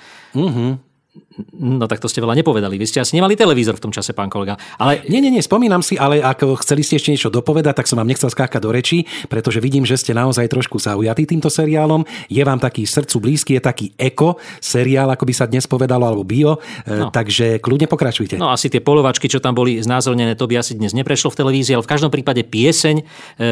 No 1.61 1.91
tak 1.91 1.99
to 1.99 2.07
ste 2.07 2.23
veľa 2.23 2.39
nepovedali. 2.39 2.79
Vy 2.79 2.87
ste 2.87 3.03
asi 3.03 3.19
nemali 3.19 3.35
televízor 3.35 3.75
v 3.75 3.85
tom 3.89 3.93
čase, 3.93 4.15
pán 4.15 4.31
kolega. 4.31 4.55
Ale 4.79 5.03
Nie, 5.11 5.19
nie, 5.19 5.35
nie, 5.35 5.43
spomínam 5.43 5.83
si, 5.83 5.99
ale 5.99 6.23
ak 6.23 6.47
chceli 6.63 6.87
ste 6.87 7.03
ešte 7.03 7.11
niečo 7.11 7.35
dopovedať, 7.35 7.83
tak 7.83 7.91
som 7.91 7.99
vám 7.99 8.07
nechcel 8.07 8.31
skákať 8.31 8.63
do 8.63 8.71
rečí, 8.71 9.11
pretože 9.27 9.59
vidím, 9.59 9.83
že 9.83 9.99
ste 9.99 10.15
naozaj 10.15 10.47
trošku 10.47 10.79
zaujatí 10.79 11.27
týmto 11.27 11.51
seriálom. 11.51 12.07
Je 12.31 12.43
vám 12.47 12.63
taký 12.63 12.87
srdcu 12.87 13.17
blízky, 13.19 13.51
je 13.59 13.63
taký 13.63 13.87
eko 13.99 14.39
seriál, 14.63 15.11
ako 15.11 15.27
by 15.27 15.35
sa 15.35 15.51
dnes 15.51 15.67
povedalo, 15.67 16.07
alebo 16.07 16.23
bio, 16.23 16.63
no. 16.87 17.09
No. 17.09 17.09
takže 17.11 17.59
kľudne 17.59 17.91
pokračujte. 17.91 18.39
No 18.39 18.55
asi 18.55 18.71
tie 18.71 18.79
polovačky, 18.79 19.27
čo 19.27 19.43
tam 19.43 19.59
boli 19.59 19.83
znázornené, 19.83 20.39
to 20.39 20.47
by 20.47 20.63
asi 20.63 20.79
dnes 20.79 20.95
neprešlo 20.95 21.35
v 21.35 21.39
televízii, 21.43 21.75
ale 21.75 21.87
v 21.87 21.91
každom 21.91 22.13
prípade 22.15 22.47
pieseň, 22.47 22.97
e, 23.01 23.05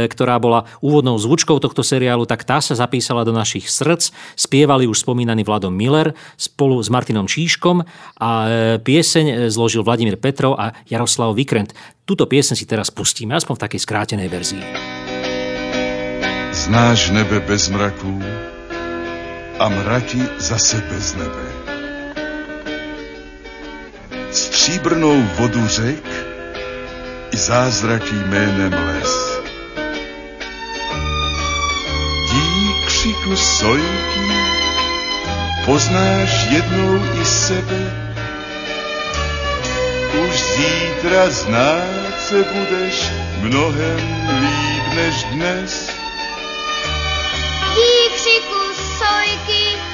ktorá 0.07 0.39
bola 0.39 0.69
úvodnou 0.79 1.19
zvučkou 1.19 1.59
tohto 1.59 1.83
seriálu, 1.83 2.23
tak 2.29 2.47
tá 2.47 2.63
sa 2.63 2.79
zapísala 2.79 3.27
do 3.27 3.35
našich 3.35 3.67
srdc. 3.67 4.15
Spievali 4.39 4.87
už 4.87 5.03
spomínaný 5.03 5.43
Vladom 5.43 5.75
Miller 5.75 6.15
spolu 6.39 6.79
s 6.79 6.93
Martinom 6.93 7.27
Číškom 7.49 7.81
a 8.21 8.31
e, 8.45 8.49
pieseň 8.77 9.25
e, 9.25 9.35
zložil 9.49 9.81
Vladimír 9.81 10.21
Petrov 10.21 10.61
a 10.61 10.77
Jaroslav 10.85 11.33
Vikrent. 11.33 11.73
Túto 12.05 12.29
pieseň 12.29 12.61
si 12.61 12.69
teraz 12.69 12.93
pustíme, 12.93 13.33
aspoň 13.33 13.57
v 13.57 13.65
takej 13.65 13.81
skrátenej 13.89 14.29
verzii. 14.29 14.65
Znáš 16.53 17.09
nebe 17.17 17.41
bez 17.41 17.73
mraků 17.73 18.21
a 19.57 19.65
mraky 19.73 20.21
zase 20.37 20.77
bez 20.93 21.17
nebe. 21.17 21.45
Stříbrnou 24.29 25.17
vodu 25.41 25.65
řek 25.65 26.05
i 27.33 27.37
zázraky 27.37 28.15
jménem 28.29 28.73
les. 28.77 29.13
Dík 32.29 32.77
křiku 32.87 33.37
sojky 33.37 34.58
poznáš 35.69 36.49
jednou 36.51 36.97
i 37.21 37.25
sebe. 37.25 37.83
Už 40.25 40.33
zítra 40.57 41.31
znát 41.31 42.15
se 42.19 42.41
budeš 42.43 42.97
mnohem 43.41 44.01
líp 44.41 44.85
než 44.95 45.25
dnes. 45.25 45.93
Výkřiku 47.77 48.61
sojky 48.99 49.88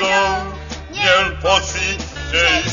Niel 0.00 1.36
poți 1.42 1.78
ce-i 2.30 2.68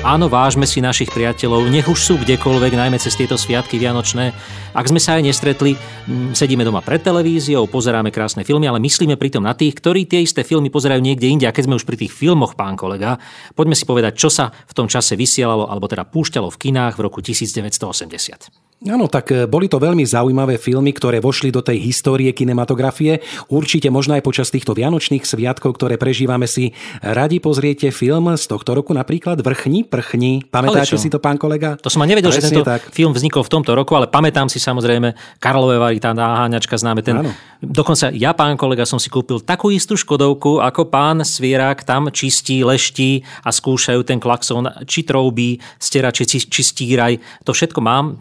Áno, 0.00 0.32
vážme 0.32 0.64
si 0.64 0.80
našich 0.80 1.12
priateľov, 1.12 1.68
nech 1.68 1.84
už 1.84 2.00
sú 2.00 2.14
kdekoľvek, 2.16 2.72
najmä 2.72 2.96
cez 2.96 3.20
tieto 3.20 3.36
sviatky 3.36 3.76
vianočné. 3.76 4.32
Ak 4.72 4.88
sme 4.88 4.96
sa 4.96 5.20
aj 5.20 5.28
nestretli, 5.28 5.76
mm, 5.76 6.32
sedíme 6.32 6.64
doma 6.64 6.80
pred 6.80 7.04
televíziou, 7.04 7.68
pozeráme 7.68 8.08
krásne 8.08 8.40
filmy, 8.40 8.64
ale 8.64 8.80
myslíme 8.80 9.20
pritom 9.20 9.44
na 9.44 9.52
tých, 9.52 9.76
ktorí 9.76 10.08
tie 10.08 10.24
isté 10.24 10.40
filmy 10.40 10.72
pozerajú 10.72 11.04
niekde 11.04 11.28
inde. 11.28 11.44
A 11.44 11.52
keď 11.52 11.68
sme 11.68 11.76
už 11.76 11.84
pri 11.84 12.00
tých 12.00 12.16
filmoch, 12.16 12.56
pán 12.56 12.80
kolega, 12.80 13.20
poďme 13.52 13.76
si 13.76 13.84
povedať, 13.84 14.16
čo 14.16 14.32
sa 14.32 14.48
v 14.48 14.72
tom 14.72 14.88
čase 14.88 15.20
vysielalo, 15.20 15.68
alebo 15.68 15.84
teda 15.84 16.08
púšťalo 16.08 16.48
v 16.48 16.56
kinách 16.56 16.96
v 16.96 17.04
roku 17.04 17.20
1980. 17.20 18.69
Áno, 18.80 19.12
tak 19.12 19.28
e, 19.28 19.44
boli 19.44 19.68
to 19.68 19.76
veľmi 19.76 20.08
zaujímavé 20.08 20.56
filmy, 20.56 20.96
ktoré 20.96 21.20
vošli 21.20 21.52
do 21.52 21.60
tej 21.60 21.84
histórie 21.84 22.32
kinematografie. 22.32 23.20
Určite 23.52 23.92
možno 23.92 24.16
aj 24.16 24.24
počas 24.24 24.48
týchto 24.48 24.72
vianočných 24.72 25.20
sviatkov, 25.20 25.76
ktoré 25.76 26.00
prežívame 26.00 26.48
si, 26.48 26.72
radi 27.04 27.44
pozriete 27.44 27.92
film 27.92 28.32
z 28.40 28.44
tohto 28.48 28.72
roku, 28.72 28.96
napríklad 28.96 29.44
Vrchni, 29.44 29.84
prchni. 29.84 30.48
Pamätáte 30.48 30.96
si 30.96 31.12
to, 31.12 31.20
pán 31.20 31.36
kolega? 31.36 31.76
To 31.84 31.92
som 31.92 32.00
ani 32.00 32.16
nevedel, 32.16 32.32
že 32.32 32.40
Presne 32.40 32.56
tento 32.56 32.72
tak. 32.72 32.88
film 32.88 33.12
vznikol 33.12 33.44
v 33.44 33.52
tomto 33.52 33.76
roku, 33.76 33.92
ale 34.00 34.08
pamätám 34.08 34.48
si 34.48 34.56
samozrejme 34.56 35.12
Karlové 35.36 35.76
Vary, 35.76 36.00
tá 36.00 36.16
naháňačka 36.16 36.80
známe. 36.80 37.04
Ten, 37.04 37.20
Áno. 37.20 37.36
dokonca 37.60 38.08
ja, 38.16 38.32
pán 38.32 38.56
kolega, 38.56 38.88
som 38.88 38.96
si 38.96 39.12
kúpil 39.12 39.44
takú 39.44 39.68
istú 39.68 39.92
Škodovku, 39.92 40.56
ako 40.56 40.88
pán 40.88 41.20
Svierák 41.20 41.84
tam 41.84 42.08
čistí, 42.08 42.64
leští 42.64 43.28
a 43.44 43.52
skúšajú 43.52 44.08
ten 44.08 44.16
klakson, 44.16 44.72
či 44.88 45.04
troubí, 45.04 45.60
stiera, 45.76 46.08
či, 46.16 46.24
či, 46.24 46.62
stígraj. 46.64 47.44
To 47.44 47.52
všetko 47.52 47.84
mám, 47.84 48.16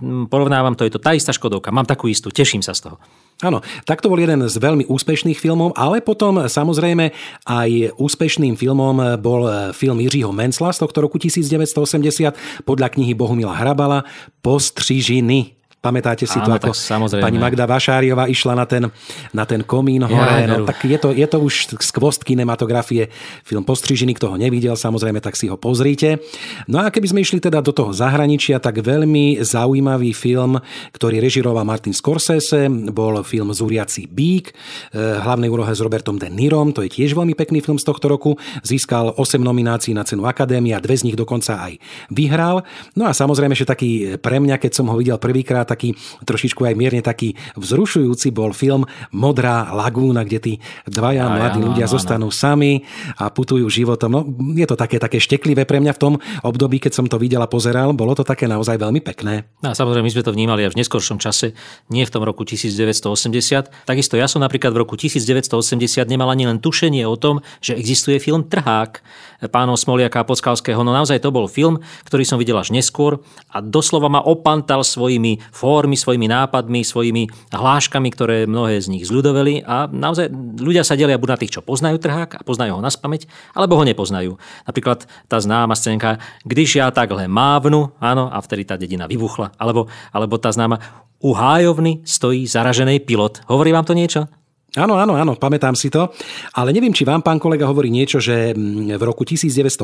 porovnávam 0.50 0.74
to, 0.74 0.82
je 0.82 0.98
to 0.98 1.06
tá 1.06 1.14
istá 1.14 1.30
Škodovka. 1.30 1.70
Mám 1.70 1.86
takú 1.86 2.10
istú, 2.10 2.34
teším 2.34 2.66
sa 2.66 2.74
z 2.74 2.90
toho. 2.90 2.98
Áno, 3.46 3.62
tak 3.86 4.02
to 4.02 4.10
bol 4.10 4.18
jeden 4.18 4.42
z 4.50 4.58
veľmi 4.58 4.90
úspešných 4.90 5.38
filmov, 5.38 5.78
ale 5.78 6.02
potom 6.02 6.50
samozrejme 6.50 7.14
aj 7.46 7.94
úspešným 8.02 8.58
filmom 8.58 9.22
bol 9.22 9.46
film 9.78 10.02
Jiřího 10.02 10.34
Mencla 10.34 10.74
z 10.74 10.82
tohto 10.82 11.06
roku 11.06 11.22
1980 11.22 12.66
podľa 12.66 12.88
knihy 12.98 13.14
Bohumila 13.14 13.54
Hrabala 13.54 14.10
Postřižiny. 14.42 15.59
Pamätáte 15.80 16.28
si 16.28 16.36
to, 16.44 16.52
Áno, 16.52 16.60
ako 16.60 16.76
tak 16.76 16.84
samozrejme. 16.92 17.24
pani 17.24 17.40
Magda 17.40 17.64
Vašáriová 17.64 18.28
išla 18.28 18.52
na 18.52 18.68
ten, 18.68 18.92
na 19.32 19.48
ten 19.48 19.64
komín 19.64 20.04
Ja, 20.04 20.12
hore. 20.12 20.44
No, 20.44 20.56
veru. 20.60 20.66
tak 20.68 20.84
je 20.84 21.00
to, 21.00 21.16
je 21.16 21.24
to 21.24 21.40
už 21.40 21.80
skvost 21.80 22.28
kinematografie. 22.28 23.08
Film 23.48 23.64
Postřižiny, 23.64 24.12
kto 24.20 24.36
ho 24.36 24.36
nevidel, 24.36 24.76
samozrejme, 24.76 25.24
tak 25.24 25.40
si 25.40 25.48
ho 25.48 25.56
pozrite. 25.56 26.20
No 26.68 26.84
a 26.84 26.92
keby 26.92 27.08
sme 27.08 27.24
išli 27.24 27.40
teda 27.40 27.64
do 27.64 27.72
toho 27.72 27.96
zahraničia, 27.96 28.60
tak 28.60 28.84
veľmi 28.84 29.40
zaujímavý 29.40 30.12
film, 30.12 30.60
ktorý 30.92 31.24
režiroval 31.24 31.64
Martin 31.64 31.96
Scorsese, 31.96 32.68
bol 32.92 33.24
film 33.24 33.56
Zúriaci 33.56 34.04
bík, 34.04 34.52
v 34.92 35.00
hlavnej 35.24 35.48
úlohe 35.48 35.72
s 35.72 35.80
Robertom 35.80 36.20
De 36.20 36.28
Nirom, 36.28 36.76
to 36.76 36.84
je 36.84 36.92
tiež 36.92 37.16
veľmi 37.16 37.40
pekný 37.40 37.64
film 37.64 37.80
z 37.80 37.88
tohto 37.88 38.12
roku, 38.12 38.36
získal 38.68 39.16
8 39.16 39.40
nominácií 39.40 39.96
na 39.96 40.04
cenu 40.04 40.28
Akadémie 40.28 40.76
a 40.76 40.84
dve 40.84 41.00
z 41.00 41.08
nich 41.08 41.16
dokonca 41.16 41.56
aj 41.72 41.80
vyhral. 42.12 42.68
No 43.00 43.08
a 43.08 43.16
samozrejme, 43.16 43.56
že 43.56 43.64
taký 43.64 44.20
pre 44.20 44.44
mňa, 44.44 44.60
keď 44.60 44.72
som 44.76 44.92
ho 44.92 45.00
videl 45.00 45.16
prvýkrát, 45.16 45.69
taký 45.70 45.94
trošičku 46.26 46.66
aj 46.66 46.74
mierne 46.74 47.06
taký 47.06 47.38
vzrušujúci 47.54 48.34
bol 48.34 48.58
film 48.58 48.90
Modrá 49.14 49.70
lagúna, 49.70 50.26
kde 50.26 50.40
tí 50.42 50.54
dvaja 50.90 51.30
Aj, 51.30 51.34
mladí 51.38 51.62
áno, 51.62 51.70
ľudia 51.70 51.86
áno, 51.86 51.94
zostanú 51.94 52.28
sami 52.34 52.82
a 53.22 53.30
putujú 53.30 53.70
životom. 53.70 54.10
No, 54.10 54.22
je 54.58 54.66
to 54.66 54.74
také, 54.74 54.98
také 54.98 55.22
šteklivé 55.22 55.70
pre 55.70 55.78
mňa 55.78 55.94
v 55.94 56.02
tom 56.02 56.14
období, 56.42 56.82
keď 56.82 56.98
som 56.98 57.06
to 57.06 57.22
videl 57.22 57.46
a 57.46 57.48
pozeral. 57.48 57.94
Bolo 57.94 58.18
to 58.18 58.26
také 58.26 58.50
naozaj 58.50 58.82
veľmi 58.82 59.06
pekné. 59.06 59.46
No 59.62 59.72
a 59.72 59.74
samozrejme, 59.78 60.10
my 60.10 60.14
sme 60.18 60.26
to 60.26 60.34
vnímali 60.34 60.66
aj 60.66 60.74
v 60.74 60.80
neskoršom 60.82 61.22
čase, 61.22 61.54
nie 61.94 62.02
v 62.02 62.12
tom 62.12 62.26
roku 62.26 62.42
1980. 62.42 63.86
Takisto 63.86 64.18
ja 64.18 64.26
som 64.26 64.42
napríklad 64.42 64.74
v 64.74 64.82
roku 64.82 64.98
1980 64.98 66.10
nemal 66.10 66.32
ani 66.34 66.50
len 66.50 66.58
tušenie 66.58 67.06
o 67.06 67.20
tom, 67.20 67.46
že 67.62 67.78
existuje 67.78 68.18
film 68.18 68.48
Trhák 68.48 69.04
pánov 69.48 69.80
Smoliaka 69.80 70.24
a 70.24 70.28
Podskalského. 70.28 70.84
No 70.84 70.92
naozaj 70.92 71.24
to 71.24 71.32
bol 71.32 71.48
film, 71.48 71.80
ktorý 72.04 72.28
som 72.28 72.36
videl 72.36 72.60
až 72.60 72.76
neskôr 72.76 73.24
a 73.48 73.64
doslova 73.64 74.12
ma 74.12 74.20
opantal 74.20 74.84
svojimi 74.84 75.40
fórmy, 75.60 76.00
svojimi 76.00 76.32
nápadmi, 76.32 76.88
svojimi 76.88 77.28
hláškami, 77.52 78.08
ktoré 78.16 78.48
mnohé 78.48 78.80
z 78.80 78.88
nich 78.96 79.04
zľudoveli 79.04 79.68
a 79.68 79.92
naozaj 79.92 80.32
ľudia 80.56 80.88
sa 80.88 80.96
delia 80.96 81.20
buď 81.20 81.30
na 81.36 81.40
tých, 81.44 81.60
čo 81.60 81.62
poznajú 81.62 82.00
Trhák 82.00 82.40
a 82.40 82.46
poznajú 82.48 82.80
ho 82.80 82.82
na 82.82 82.88
spameť, 82.88 83.28
alebo 83.52 83.76
ho 83.76 83.84
nepoznajú. 83.84 84.40
Napríklad 84.64 85.04
tá 85.28 85.38
známa 85.44 85.76
scénka, 85.76 86.24
když 86.48 86.80
ja 86.80 86.88
takhle 86.96 87.28
mávnu, 87.28 87.92
áno, 88.00 88.32
a 88.32 88.40
vtedy 88.40 88.64
tá 88.64 88.80
dedina 88.80 89.04
vybuchla. 89.12 89.52
Alebo, 89.60 89.92
alebo 90.16 90.40
tá 90.40 90.48
známa, 90.56 90.80
u 91.20 91.36
hájovny 91.36 92.08
stojí 92.08 92.48
zaražený 92.48 93.04
pilot. 93.04 93.44
Hovorí 93.52 93.76
vám 93.76 93.84
to 93.84 93.92
niečo? 93.92 94.32
Áno, 94.78 95.02
áno, 95.02 95.18
áno, 95.18 95.34
pamätám 95.34 95.74
si 95.74 95.90
to. 95.90 96.14
Ale 96.54 96.70
neviem, 96.70 96.94
či 96.94 97.02
vám, 97.02 97.26
pán 97.26 97.42
kolega, 97.42 97.66
hovorí 97.66 97.90
niečo, 97.90 98.22
že 98.22 98.54
mm, 98.54 99.02
v 99.02 99.04
roku 99.04 99.26
1980 99.26 99.82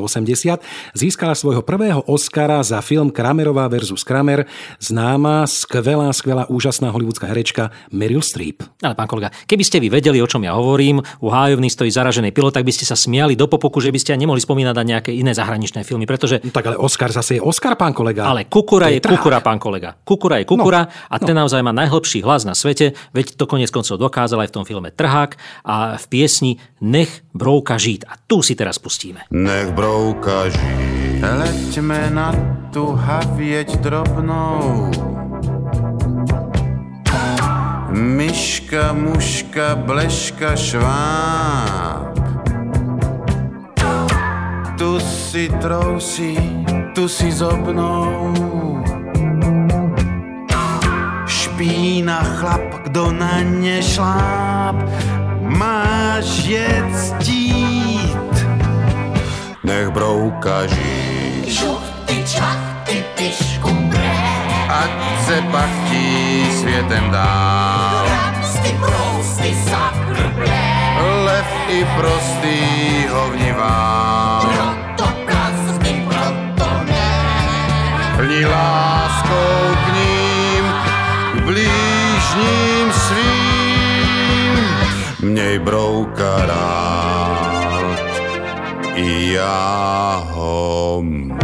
získala 0.93 1.33
svojho 1.33 1.65
prvého 1.65 2.05
Oscara 2.05 2.61
za 2.61 2.85
film 2.85 3.09
Kramerová 3.09 3.65
versus 3.65 4.05
Kramer 4.05 4.45
známa, 4.77 5.49
skvelá, 5.49 6.13
skvelá, 6.13 6.45
úžasná 6.53 6.93
hollywoodská 6.93 7.25
herečka 7.25 7.73
Meryl 7.89 8.21
Streep. 8.21 8.61
Ale 8.85 8.93
pán 8.93 9.09
kolega, 9.09 9.33
keby 9.49 9.63
ste 9.65 9.81
vy 9.81 9.89
vedeli, 9.89 10.21
o 10.21 10.29
čom 10.29 10.45
ja 10.45 10.53
hovorím, 10.53 11.01
u 11.01 11.27
hájovny 11.33 11.65
stojí 11.73 11.89
zaražený 11.89 12.29
pilot, 12.29 12.53
tak 12.53 12.65
by 12.65 12.73
ste 12.73 12.85
sa 12.85 12.93
smiali 12.93 13.33
do 13.33 13.49
popoku, 13.49 13.81
že 13.81 13.89
by 13.89 13.97
ste 13.97 14.13
nemohli 14.13 14.37
spomínať 14.37 14.75
na 14.77 14.85
nejaké 14.85 15.11
iné 15.17 15.33
zahraničné 15.33 15.81
filmy, 15.81 16.05
pretože 16.05 16.45
No 16.45 16.53
tak 16.53 16.69
ale 16.69 16.77
Oscar 16.77 17.09
zase 17.09 17.37
je 17.37 17.41
Oscar, 17.41 17.73
pán 17.73 17.97
kolega. 17.97 18.29
Ale 18.29 18.45
Kukura 18.45 18.93
je, 18.93 19.01
trhák. 19.01 19.17
Kukura, 19.17 19.41
pán 19.41 19.57
kolega. 19.57 19.97
Kukura 20.05 20.37
je 20.37 20.45
Kukura 20.45 20.85
no, 20.85 20.89
a 21.09 21.15
ten 21.17 21.33
no. 21.33 21.41
naozaj 21.41 21.65
má 21.65 21.73
najhlbší 21.73 22.21
hlas 22.21 22.45
na 22.45 22.53
svete, 22.53 22.93
veď 23.17 23.33
to 23.33 23.49
konec 23.49 23.73
koncov 23.73 23.97
dokázal 23.97 24.45
aj 24.45 24.49
v 24.51 24.55
tom 24.61 24.63
filme 24.63 24.74
Trhák 24.95 25.35
a 25.65 25.97
v 25.97 26.07
piesni 26.07 26.57
Nech 26.81 27.21
brouka 27.33 27.77
žít. 27.77 28.05
A 28.07 28.13
tu 28.27 28.41
si 28.41 28.55
teraz 28.55 28.79
pustíme. 28.79 29.19
Nech 29.31 29.71
brouka 29.71 30.49
žít. 30.49 31.23
Leďme 31.37 32.09
na 32.09 32.35
tu 32.73 32.91
havěť 32.91 33.77
drobnou. 33.77 34.91
Myška, 37.89 38.93
muška, 38.93 39.75
bleška, 39.75 40.55
šváb. 40.55 42.19
Tu 44.77 44.99
si 44.99 45.49
trousí, 45.61 46.37
tu 46.95 47.07
si 47.07 47.31
zobnou. 47.31 48.54
Špína 51.55 52.19
chlap, 52.35 52.83
kdo 52.83 53.11
na 53.11 53.39
ně 53.41 53.83
šláp, 53.83 54.75
máš 55.39 56.43
jet 56.51 56.85
ctít. 56.99 58.35
Nech 59.63 59.89
brouka 59.89 60.67
žít. 60.67 61.47
Žuchty, 61.47 62.23
čachty, 62.27 63.03
ty 63.15 63.31
škumbré, 63.31 64.11
Ať 64.69 64.91
se 65.25 65.41
pachtí 65.51 66.45
světem 66.59 67.11
dál. 67.11 68.05
ramsty, 68.09 68.75
prousty, 68.79 69.55
zakrblé, 69.71 70.59
Lev 71.25 71.47
i 71.69 71.85
prostý 71.97 72.59
hovnivá. 73.09 74.41
proto 74.43 75.11
plazmy, 75.25 76.07
proto 76.09 76.83
ne. 76.83 77.11
Plní 78.17 78.43
brouka 85.65 86.45
rád. 86.45 87.99
I 88.95 89.33
já 89.33 90.23
ho 90.31 91.01
mám. 91.03 91.39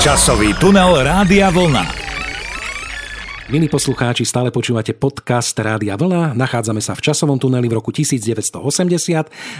Časový 0.00 0.54
tunel 0.54 1.02
Rádia 1.02 1.50
Vlna. 1.50 2.07
Milí 3.48 3.64
poslucháči, 3.64 4.28
stále 4.28 4.52
počúvate 4.52 4.92
podcast 4.92 5.56
Rádia 5.56 5.96
Vlna. 5.96 6.36
Nachádzame 6.36 6.84
sa 6.84 6.92
v 6.92 7.00
časovom 7.00 7.40
tuneli 7.40 7.64
v 7.64 7.80
roku 7.80 7.88
1980 7.88 8.52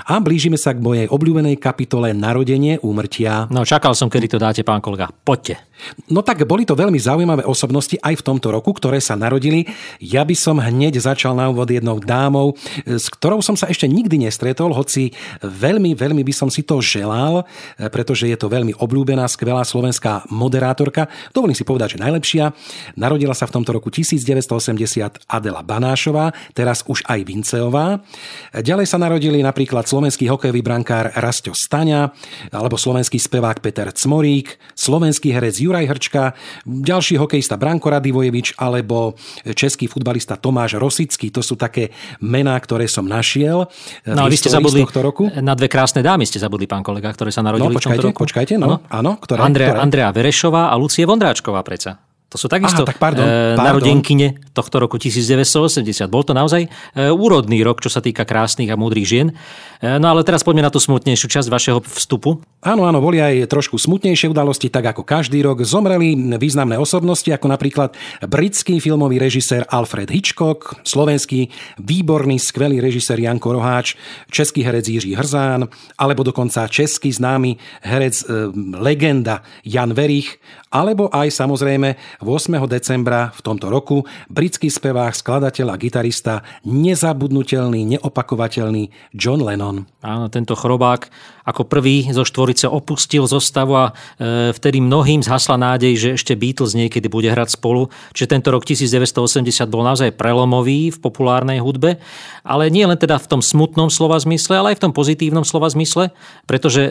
a 0.04 0.14
blížime 0.20 0.60
sa 0.60 0.76
k 0.76 0.84
mojej 0.84 1.06
obľúbenej 1.08 1.56
kapitole 1.56 2.12
Narodenie 2.12 2.84
úmrtia. 2.84 3.48
No 3.48 3.64
čakal 3.64 3.96
som, 3.96 4.12
kedy 4.12 4.28
to 4.28 4.36
dáte, 4.36 4.60
pán 4.60 4.84
kolega. 4.84 5.08
Poďte. 5.08 5.64
No 6.12 6.20
tak 6.20 6.44
boli 6.44 6.68
to 6.68 6.76
veľmi 6.76 7.00
zaujímavé 7.00 7.48
osobnosti 7.48 7.96
aj 8.04 8.20
v 8.20 8.26
tomto 8.28 8.52
roku, 8.52 8.76
ktoré 8.76 9.00
sa 9.00 9.16
narodili. 9.16 9.64
Ja 10.04 10.20
by 10.20 10.36
som 10.36 10.60
hneď 10.60 11.00
začal 11.00 11.32
na 11.32 11.48
úvod 11.48 11.72
jednou 11.72 11.96
dámou, 11.96 12.60
s 12.84 13.08
ktorou 13.08 13.40
som 13.40 13.56
sa 13.56 13.72
ešte 13.72 13.88
nikdy 13.88 14.20
nestretol, 14.28 14.74
hoci 14.76 15.16
veľmi, 15.40 15.96
veľmi 15.96 16.20
by 16.28 16.34
som 16.36 16.52
si 16.52 16.60
to 16.60 16.84
želal, 16.84 17.48
pretože 17.78 18.28
je 18.28 18.36
to 18.36 18.52
veľmi 18.52 18.76
obľúbená, 18.76 19.24
skvelá 19.30 19.64
slovenská 19.64 20.28
moderátorka. 20.28 21.08
Dovolím 21.32 21.56
si 21.56 21.64
povedať, 21.64 21.96
že 21.96 22.02
najlepšia. 22.04 22.52
Narodila 22.98 23.32
sa 23.32 23.46
v 23.46 23.54
tomto 23.56 23.77
roku 23.78 23.94
1980 23.94 25.30
Adela 25.30 25.62
Banášová, 25.62 26.34
teraz 26.52 26.82
už 26.90 27.06
aj 27.06 27.22
Vinceová. 27.22 28.02
Ďalej 28.50 28.86
sa 28.90 28.98
narodili 28.98 29.38
napríklad 29.40 29.86
slovenský 29.86 30.26
hokejový 30.26 30.60
brankár 30.60 31.14
Rasto 31.14 31.54
Staňa, 31.54 32.10
alebo 32.50 32.74
slovenský 32.74 33.22
spevák 33.22 33.62
Peter 33.62 33.94
Cmorík, 33.94 34.58
slovenský 34.74 35.30
herec 35.30 35.54
Juraj 35.62 35.86
Hrčka, 35.86 36.34
ďalší 36.66 37.22
hokejista 37.22 37.54
Branko 37.54 37.94
Radivojevič 37.94 38.58
alebo 38.58 39.14
český 39.54 39.86
futbalista 39.86 40.34
Tomáš 40.34 40.76
Rosický. 40.82 41.30
To 41.30 41.40
sú 41.40 41.54
také 41.54 41.94
mená, 42.18 42.58
ktoré 42.58 42.90
som 42.90 43.06
našiel. 43.06 43.70
No 44.08 44.26
vy 44.26 44.36
ste 44.36 44.50
zabudli 44.50 44.82
tohto 44.82 45.04
roku. 45.06 45.22
na 45.38 45.54
dve 45.54 45.70
krásne 45.70 46.02
dámy, 46.02 46.26
ste 46.26 46.42
zabudli, 46.42 46.66
pán 46.66 46.82
kolega, 46.82 47.14
ktoré 47.14 47.30
sa 47.30 47.44
No 47.44 47.54
narodili 47.54 47.70
v 47.70 47.78
tomto 47.78 47.78
počkajte, 47.78 48.08
roku. 48.10 48.20
počkajte, 48.26 48.54
no, 48.58 48.82
áno, 48.90 49.12
ktoré? 49.22 49.38
Andrea, 49.44 49.70
ktoré? 49.76 49.80
Andrea 49.84 50.08
Verešová 50.10 50.72
a 50.72 50.74
Lucie 50.74 51.04
Vondráčková 51.06 51.60
preca. 51.62 52.07
To 52.28 52.36
sú 52.36 52.44
takisto 52.44 52.84
Aha, 52.84 52.88
tak 52.92 53.00
pardon, 53.00 53.24
e, 53.24 53.56
pardon. 53.56 53.80
narodenkyne 53.80 54.36
tohto 54.52 54.76
roku 54.84 55.00
1980. 55.00 56.12
Bol 56.12 56.28
to 56.28 56.36
naozaj 56.36 56.68
e, 56.68 56.68
úrodný 57.08 57.64
rok, 57.64 57.80
čo 57.80 57.88
sa 57.88 58.04
týka 58.04 58.28
krásnych 58.28 58.68
a 58.68 58.76
múdrych 58.76 59.08
žien. 59.08 59.32
E, 59.78 59.98
no 59.98 60.10
ale 60.10 60.26
teraz 60.26 60.42
poďme 60.42 60.66
na 60.66 60.72
tú 60.74 60.82
smutnejšiu 60.82 61.30
časť 61.30 61.48
vašeho 61.48 61.78
vstupu. 61.86 62.42
Áno, 62.58 62.90
áno, 62.90 62.98
boli 62.98 63.22
aj 63.22 63.46
trošku 63.46 63.78
smutnejšie 63.78 64.34
udalosti, 64.34 64.66
tak 64.66 64.90
ako 64.90 65.06
každý 65.06 65.38
rok. 65.46 65.62
Zomreli 65.62 66.18
významné 66.34 66.74
osobnosti, 66.74 67.30
ako 67.30 67.46
napríklad 67.46 67.94
britský 68.26 68.82
filmový 68.82 69.22
režisér 69.22 69.62
Alfred 69.70 70.10
Hitchcock, 70.10 70.82
slovenský 70.82 71.54
výborný, 71.78 72.42
skvelý 72.42 72.82
režisér 72.82 73.22
Janko 73.22 73.54
Roháč, 73.54 73.94
český 74.34 74.66
herec 74.66 74.90
Jiří 74.90 75.14
Hrzán, 75.14 75.70
alebo 75.94 76.26
dokonca 76.26 76.66
český 76.66 77.14
známy 77.14 77.54
herec 77.86 78.26
e, 78.26 78.50
legenda 78.74 79.46
Jan 79.62 79.94
Verich, 79.94 80.42
alebo 80.74 81.08
aj 81.14 81.32
samozrejme 81.32 82.20
8. 82.20 82.58
decembra 82.68 83.32
v 83.32 83.40
tomto 83.40 83.72
roku 83.72 84.04
britský 84.28 84.68
spevák, 84.68 85.16
skladateľ 85.16 85.72
a 85.72 85.76
gitarista, 85.80 86.42
nezabudnutelný, 86.66 87.96
neopakovateľný 87.96 89.14
John 89.16 89.40
Lennon. 89.46 89.67
Áno, 89.98 90.26
tento 90.30 90.54
chrobák 90.54 91.10
ako 91.48 91.64
prvý 91.64 92.04
zo 92.12 92.28
štvorice 92.28 92.68
opustil 92.68 93.24
zostavu 93.24 93.72
a 93.72 93.86
e, 93.88 94.52
vtedy 94.52 94.84
mnohým 94.84 95.24
zhasla 95.24 95.56
nádej, 95.56 95.92
že 95.96 96.08
ešte 96.20 96.36
Beatles 96.36 96.76
niekedy 96.76 97.08
bude 97.08 97.32
hrať 97.32 97.56
spolu. 97.56 97.88
Čiže 98.12 98.36
tento 98.36 98.52
rok 98.52 98.68
1980 98.68 99.64
bol 99.72 99.80
naozaj 99.80 100.12
prelomový 100.12 100.92
v 100.92 100.98
populárnej 101.00 101.64
hudbe, 101.64 101.96
ale 102.44 102.68
nie 102.68 102.84
len 102.84 103.00
teda 103.00 103.16
v 103.16 103.26
tom 103.32 103.40
smutnom 103.40 103.88
slova 103.88 104.20
zmysle, 104.20 104.60
ale 104.60 104.76
aj 104.76 104.78
v 104.78 104.84
tom 104.84 104.92
pozitívnom 104.92 105.48
slova 105.48 105.72
zmysle, 105.72 106.12
pretože 106.44 106.84
e, 106.84 106.90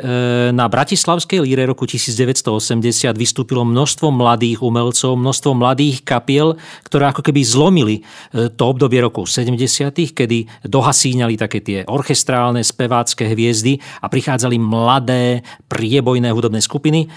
na 0.50 0.66
Bratislavskej 0.66 1.46
líre 1.46 1.70
roku 1.70 1.86
1980 1.86 3.14
vystúpilo 3.14 3.62
množstvo 3.62 4.10
mladých 4.10 4.66
umelcov, 4.66 5.14
množstvo 5.14 5.54
mladých 5.54 6.02
kapiel, 6.02 6.58
ktoré 6.82 7.14
ako 7.14 7.22
keby 7.22 7.46
zlomili 7.46 7.96
e, 8.34 8.50
to 8.50 8.64
obdobie 8.66 9.06
rokov 9.06 9.30
70 9.30 10.18
kedy 10.18 10.66
dohasíňali 10.66 11.36
také 11.38 11.62
tie 11.62 11.80
orchestrálne, 11.86 12.66
spevácké 12.68 13.32
hviezdy 13.32 13.80
a 14.04 14.12
prichádzali 14.12 14.60
mladé, 14.60 15.48
priebojné 15.72 16.36
hudobné 16.36 16.60
skupiny. 16.60 17.08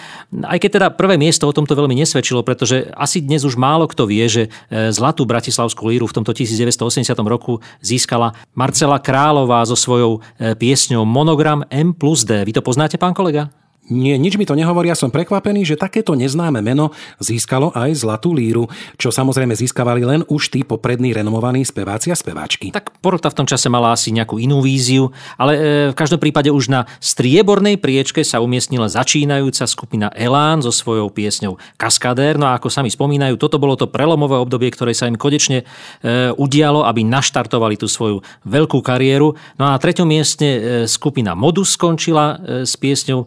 Aj 0.46 0.56
keď 0.62 0.70
teda 0.78 0.88
prvé 0.94 1.18
miesto 1.18 1.50
o 1.50 1.56
tomto 1.56 1.74
veľmi 1.74 1.98
nesvedčilo, 1.98 2.46
pretože 2.46 2.86
asi 2.94 3.18
dnes 3.18 3.42
už 3.42 3.58
málo 3.58 3.90
kto 3.90 4.06
vie, 4.06 4.24
že 4.30 4.42
e, 4.46 4.94
zlatú 4.94 5.26
bratislavskú 5.26 5.90
líru 5.90 6.06
v 6.06 6.16
tomto 6.22 6.30
1980 6.30 7.10
roku 7.26 7.58
získala 7.82 8.38
Marcela 8.54 9.02
Králová 9.02 9.66
so 9.66 9.74
svojou 9.74 10.22
e, 10.38 10.54
piesňou 10.54 11.02
Monogram 11.02 11.66
M 11.68 11.90
plus 11.90 12.22
D. 12.22 12.46
Vy 12.46 12.54
to 12.54 12.62
poznáte, 12.62 12.94
pán 12.96 13.12
kolega? 13.12 13.59
Nie, 13.90 14.14
nič 14.22 14.38
mi 14.38 14.46
to 14.46 14.54
nehovoria, 14.54 14.94
som 14.94 15.10
prekvapený, 15.10 15.66
že 15.66 15.74
takéto 15.74 16.14
neznáme 16.14 16.62
meno 16.62 16.94
získalo 17.18 17.74
aj 17.74 18.06
Zlatú 18.06 18.30
líru, 18.30 18.70
čo 18.94 19.10
samozrejme 19.10 19.50
získavali 19.58 20.06
len 20.06 20.22
už 20.30 20.54
tí 20.54 20.62
poprední 20.62 21.10
renomovaní 21.10 21.66
speváci 21.66 22.14
a 22.14 22.16
speváčky. 22.16 22.70
Tak 22.70 23.02
porota 23.02 23.26
v 23.34 23.42
tom 23.42 23.50
čase 23.50 23.66
mala 23.66 23.90
asi 23.90 24.14
nejakú 24.14 24.38
inú 24.38 24.62
víziu, 24.62 25.10
ale 25.34 25.52
e, 25.58 25.60
v 25.90 25.98
každom 25.98 26.22
prípade 26.22 26.54
už 26.54 26.70
na 26.70 26.86
striebornej 27.02 27.82
priečke 27.82 28.22
sa 28.22 28.38
umiestnila 28.38 28.86
začínajúca 28.86 29.66
skupina 29.66 30.06
Elán 30.14 30.62
so 30.62 30.70
svojou 30.70 31.10
piesňou 31.10 31.58
Kaskadér. 31.74 32.38
No 32.38 32.46
a 32.46 32.62
ako 32.62 32.70
sami 32.70 32.94
spomínajú, 32.94 33.42
toto 33.42 33.58
bolo 33.58 33.74
to 33.74 33.90
prelomové 33.90 34.38
obdobie, 34.38 34.70
ktoré 34.70 34.94
sa 34.94 35.10
im 35.10 35.18
konečne 35.18 35.66
e, 35.66 36.30
udialo, 36.38 36.86
aby 36.86 37.02
naštartovali 37.02 37.74
tú 37.74 37.90
svoju 37.90 38.22
veľkú 38.46 38.86
kariéru. 38.86 39.34
No 39.58 39.66
a 39.66 39.74
na 39.74 39.82
treťom 39.82 40.06
mieste 40.06 40.46
e, 40.46 40.60
skupina 40.86 41.34
Modus 41.34 41.74
skončila 41.74 42.38
s 42.62 42.78
piesňou 42.78 43.26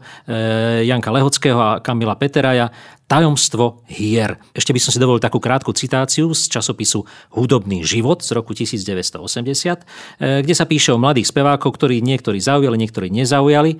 Janka 0.83 1.11
Lehockého 1.11 1.59
a 1.59 1.79
Kamila 1.79 2.17
Peteraja 2.17 2.71
Tajomstvo 3.07 3.85
hier. 3.85 4.39
Ešte 4.55 4.73
by 4.73 4.79
som 4.81 4.91
si 4.95 4.99
dovolil 5.01 5.21
takú 5.21 5.37
krátku 5.37 5.69
citáciu 5.75 6.33
z 6.33 6.49
časopisu 6.49 7.05
Hudobný 7.35 7.85
život 7.85 8.25
z 8.25 8.33
roku 8.33 8.57
1980, 8.57 10.41
kde 10.41 10.53
sa 10.55 10.65
píše 10.65 10.95
o 10.95 10.97
mladých 10.97 11.29
spevákov, 11.29 11.77
ktorí 11.77 12.01
niektorí 12.01 12.41
zaujali, 12.41 12.79
niektorí 12.79 13.13
nezaujali 13.13 13.77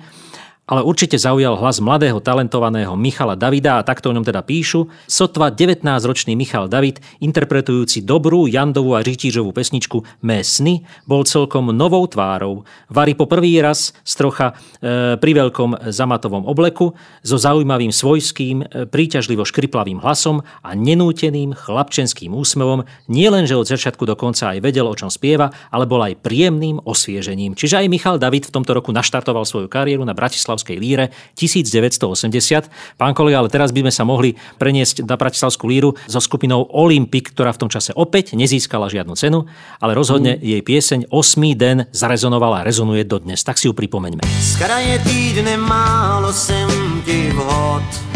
ale 0.64 0.80
určite 0.80 1.20
zaujal 1.20 1.60
hlas 1.60 1.76
mladého 1.76 2.24
talentovaného 2.24 2.96
Michala 2.96 3.36
Davida 3.36 3.76
a 3.76 3.84
takto 3.84 4.08
o 4.08 4.16
ňom 4.16 4.24
teda 4.24 4.40
píšu. 4.40 4.88
Sotva 5.04 5.52
19-ročný 5.52 6.32
Michal 6.32 6.72
David, 6.72 7.04
interpretujúci 7.20 8.00
dobrú 8.00 8.48
Jandovú 8.48 8.96
a 8.96 9.04
Rytířovú 9.04 9.52
pesničku 9.52 10.00
Mé 10.24 10.40
sny, 10.40 10.80
bol 11.04 11.28
celkom 11.28 11.68
novou 11.68 12.08
tvárou. 12.08 12.64
Vary 12.88 13.12
po 13.12 13.28
prvý 13.28 13.60
raz 13.60 13.92
z 14.08 14.12
trocha 14.16 14.56
e, 14.80 15.20
pri 15.20 15.32
veľkom 15.36 15.92
zamatovom 15.92 16.48
obleku, 16.48 16.96
so 17.20 17.36
zaujímavým 17.36 17.92
svojským, 17.92 18.64
e, 18.64 18.88
príťažlivo 18.88 19.44
škriplavým 19.44 20.00
hlasom 20.00 20.40
a 20.64 20.72
nenúteným 20.72 21.52
chlapčenským 21.52 22.32
úsmevom, 22.32 22.88
nielenže 23.12 23.52
od 23.52 23.68
začiatku 23.68 24.08
do 24.08 24.16
konca 24.16 24.56
aj 24.56 24.64
vedel, 24.64 24.88
o 24.88 24.96
čom 24.96 25.12
spieva, 25.12 25.52
ale 25.68 25.84
bol 25.84 26.00
aj 26.00 26.24
príjemným 26.24 26.80
osviežením. 26.88 27.52
Čiže 27.52 27.84
aj 27.84 27.92
Michal 27.92 28.16
David 28.16 28.48
v 28.48 28.54
tomto 28.56 28.72
roku 28.72 28.96
naštartoval 28.96 29.44
svoju 29.44 29.68
kariéru 29.68 30.08
na 30.08 30.16
Bratislav 30.16 30.53
Bratislavskej 30.54 30.78
líre 30.78 31.10
1980. 31.34 32.70
Pán 32.94 33.12
kolega, 33.12 33.42
ale 33.42 33.50
teraz 33.50 33.74
by 33.74 33.82
sme 33.82 33.92
sa 33.92 34.06
mohli 34.06 34.38
preniesť 34.62 35.02
na 35.02 35.18
Bratislavskú 35.18 35.66
líru 35.66 35.98
so 36.06 36.22
skupinou 36.22 36.70
Olympic, 36.70 37.34
ktorá 37.34 37.50
v 37.50 37.66
tom 37.66 37.70
čase 37.70 37.90
opäť 37.98 38.38
nezískala 38.38 38.86
žiadnu 38.86 39.18
cenu, 39.18 39.50
ale 39.82 39.98
rozhodne 39.98 40.38
mm. 40.38 40.40
jej 40.46 40.62
pieseň 40.62 41.00
8. 41.10 41.58
den 41.58 41.78
zarezonovala 41.90 42.62
a 42.62 42.66
rezonuje 42.66 43.02
dodnes. 43.02 43.42
Tak 43.42 43.58
si 43.58 43.66
ju 43.66 43.74
pripomeňme. 43.74 44.22
Z 44.22 44.52
kraje 44.62 45.02
týdne 45.02 45.58
málo 45.58 46.30
sem 46.30 46.70
ti 47.02 47.34
vhod. 47.34 48.14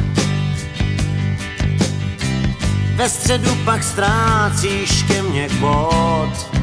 Ve 2.98 3.08
středu 3.08 3.50
pak 3.64 3.82
ztrácíš 3.82 5.02
ke 5.02 5.22
mně 5.22 5.48
bod. 5.60 6.57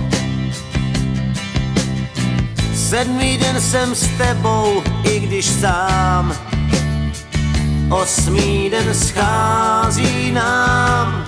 Sedmý 2.96 3.38
den 3.38 3.62
jsem 3.62 3.96
s 3.96 4.08
tebou, 4.18 4.84
i 5.04 5.20
když 5.20 5.46
sám. 5.46 6.36
Osmý 7.90 8.70
den 8.70 8.94
schází 8.94 10.32
nám. 10.32 11.26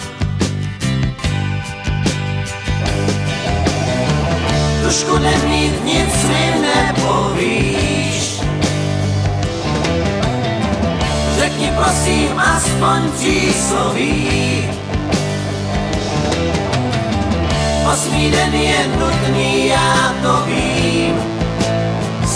Tušku 4.83 5.17
nemít, 5.17 5.85
nic 5.85 6.23
mi 6.23 6.55
nepovíš. 6.61 8.41
Řekni 11.39 11.71
prosím 11.75 12.39
aspoň 12.39 13.11
přísloví. 13.11 14.69
Osmý 17.93 18.31
den 18.31 18.53
je 18.53 18.87
nutný, 18.87 19.67
já 19.67 20.13
to 20.23 20.45
vím 20.45 21.36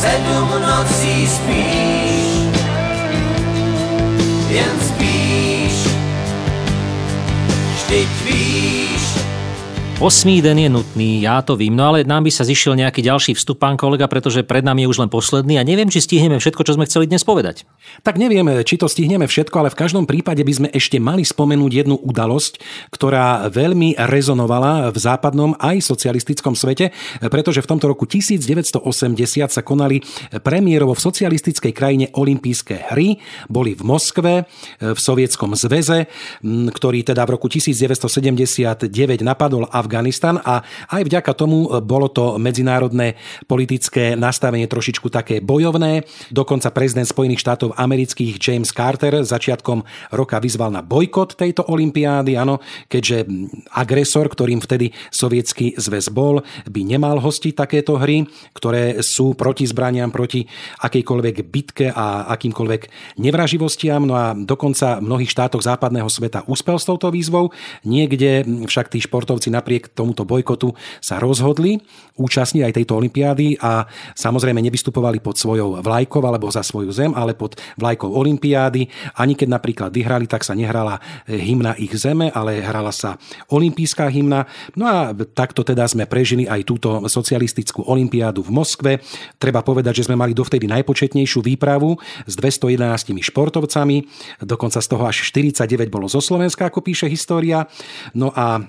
sedlom 0.01 0.49
noci 0.61 1.27
spisz 1.27 2.31
Więc 4.49 4.91
pisz, 4.97 5.83
sztyk 7.77 8.07
pisz 8.25 8.90
Osmý 10.01 10.41
den 10.41 10.57
je 10.57 10.65
nutný, 10.65 11.21
ja 11.21 11.45
to 11.45 11.53
vím, 11.53 11.77
no 11.77 11.93
ale 11.93 12.01
nám 12.01 12.25
by 12.25 12.33
sa 12.33 12.41
zišiel 12.41 12.73
nejaký 12.73 13.05
ďalší 13.05 13.37
vstup, 13.37 13.61
pán 13.61 13.77
kolega, 13.77 14.09
pretože 14.09 14.41
pred 14.41 14.65
nami 14.65 14.81
je 14.81 14.89
už 14.89 14.97
len 14.97 15.13
posledný 15.13 15.61
a 15.61 15.63
neviem, 15.63 15.93
či 15.93 16.01
stihneme 16.01 16.41
všetko, 16.41 16.65
čo 16.65 16.73
sme 16.73 16.89
chceli 16.89 17.05
dnes 17.05 17.21
povedať. 17.21 17.69
Tak 18.01 18.17
nevieme, 18.17 18.65
či 18.65 18.81
to 18.81 18.89
stihneme 18.89 19.29
všetko, 19.29 19.61
ale 19.61 19.69
v 19.69 19.77
každom 19.77 20.09
prípade 20.09 20.41
by 20.41 20.53
sme 20.57 20.73
ešte 20.73 20.97
mali 20.97 21.21
spomenúť 21.21 21.85
jednu 21.85 22.01
udalosť, 22.01 22.57
ktorá 22.89 23.45
veľmi 23.53 23.93
rezonovala 23.93 24.89
v 24.89 24.97
západnom 24.97 25.53
aj 25.61 25.85
socialistickom 25.85 26.57
svete, 26.57 26.89
pretože 27.29 27.61
v 27.61 27.69
tomto 27.69 27.85
roku 27.93 28.09
1980 28.09 28.81
sa 29.53 29.61
konali 29.61 30.01
premiérovo 30.41 30.97
v 30.97 31.01
socialistickej 31.13 31.77
krajine 31.77 32.09
olympijské 32.17 32.89
hry, 32.89 33.21
boli 33.53 33.77
v 33.77 33.85
Moskve, 33.85 34.49
v 34.81 34.97
Sovietskom 34.97 35.53
zväze, 35.53 36.09
ktorý 36.73 37.05
teda 37.05 37.21
v 37.29 37.37
roku 37.37 37.45
1979 37.53 38.89
napadol 39.21 39.69
Afganistan 39.69 39.90
Afganistan 39.91 40.39
a 40.39 40.63
aj 40.88 41.04
vďaka 41.04 41.36
tomu 41.36 41.67
bolo 41.84 42.08
to 42.08 42.39
medzinárodné 42.39 43.19
politické 43.43 44.15
nastavenie 44.15 44.63
trošičku 44.63 45.12
také 45.12 45.43
bojovné. 45.43 46.08
Dokonca 46.32 46.71
prezident 46.71 47.04
Spojených 47.04 47.43
štátov 47.43 47.75
amerických 47.75 48.39
James 48.39 48.71
Carter 48.71 49.19
začiatkom 49.19 49.84
roka 50.15 50.39
vyzval 50.39 50.71
na 50.71 50.80
bojkot 50.80 51.36
tejto 51.36 51.67
olympiády, 51.67 52.39
áno, 52.39 52.63
keďže 52.88 53.27
agresor, 53.75 54.32
ktorým 54.32 54.63
vtedy 54.63 54.95
sovietský 55.12 55.75
zväz 55.75 56.08
bol, 56.08 56.39
by 56.71 56.88
nemal 56.88 57.19
hostiť 57.19 57.51
takéto 57.51 57.99
hry, 57.99 58.23
ktoré 58.56 59.04
sú 59.04 59.36
proti 59.36 59.67
zbraniam, 59.67 60.08
proti 60.08 60.47
akejkoľvek 60.80 61.36
bitke 61.51 61.91
a 61.91 62.32
akýmkoľvek 62.32 62.82
nevraživostiam. 63.19 64.08
No 64.08 64.15
a 64.15 64.32
dokonca 64.32 65.04
v 65.04 65.12
mnohých 65.12 65.36
štátoch 65.36 65.67
západného 65.67 66.08
sveta 66.08 66.47
úspel 66.47 66.80
s 66.80 66.88
touto 66.88 67.12
výzvou. 67.12 67.51
Niekde 67.84 68.47
však 68.71 68.93
tí 68.93 69.01
športovci 69.01 69.49
napriek 69.49 69.70
napriek 69.71 69.95
tomuto 69.95 70.27
bojkotu 70.27 70.75
sa 70.99 71.15
rozhodli 71.15 71.79
účastniť 72.19 72.62
aj 72.67 72.75
tejto 72.75 72.99
olympiády 72.99 73.55
a 73.63 73.88
samozrejme 74.19 74.60
nevystupovali 74.60 75.23
pod 75.23 75.39
svojou 75.39 75.79
vlajkou 75.79 76.19
alebo 76.19 76.51
za 76.51 76.60
svoju 76.60 76.91
zem, 76.91 77.15
ale 77.15 77.31
pod 77.31 77.55
vlajkou 77.79 78.12
olympiády. 78.12 78.91
Ani 79.15 79.34
keď 79.39 79.47
napríklad 79.47 79.89
vyhrali, 79.95 80.27
tak 80.27 80.43
sa 80.43 80.51
nehrala 80.51 80.99
hymna 81.25 81.79
ich 81.79 81.95
zeme, 81.95 82.27
ale 82.36 82.60
hrala 82.60 82.91
sa 82.91 83.15
olimpijská 83.47 84.12
hymna. 84.12 84.43
No 84.75 84.91
a 84.91 85.15
takto 85.15 85.63
teda 85.63 85.88
sme 85.88 86.03
prežili 86.03 86.43
aj 86.45 86.67
túto 86.67 86.99
socialistickú 87.07 87.88
olympiádu 87.88 88.43
v 88.43 88.51
Moskve. 88.51 88.91
Treba 89.39 89.63
povedať, 89.63 90.03
že 90.03 90.12
sme 90.12 90.19
mali 90.19 90.36
dovtedy 90.36 90.67
najpočetnejšiu 90.67 91.39
výpravu 91.39 91.95
s 92.27 92.34
211 92.36 93.23
športovcami, 93.23 93.97
dokonca 94.43 94.84
z 94.84 94.88
toho 94.91 95.03
až 95.07 95.23
49 95.31 95.88
bolo 95.88 96.12
zo 96.12 96.19
Slovenska, 96.19 96.67
ako 96.67 96.84
píše 96.84 97.07
história. 97.07 97.65
No 98.12 98.36
a 98.36 98.62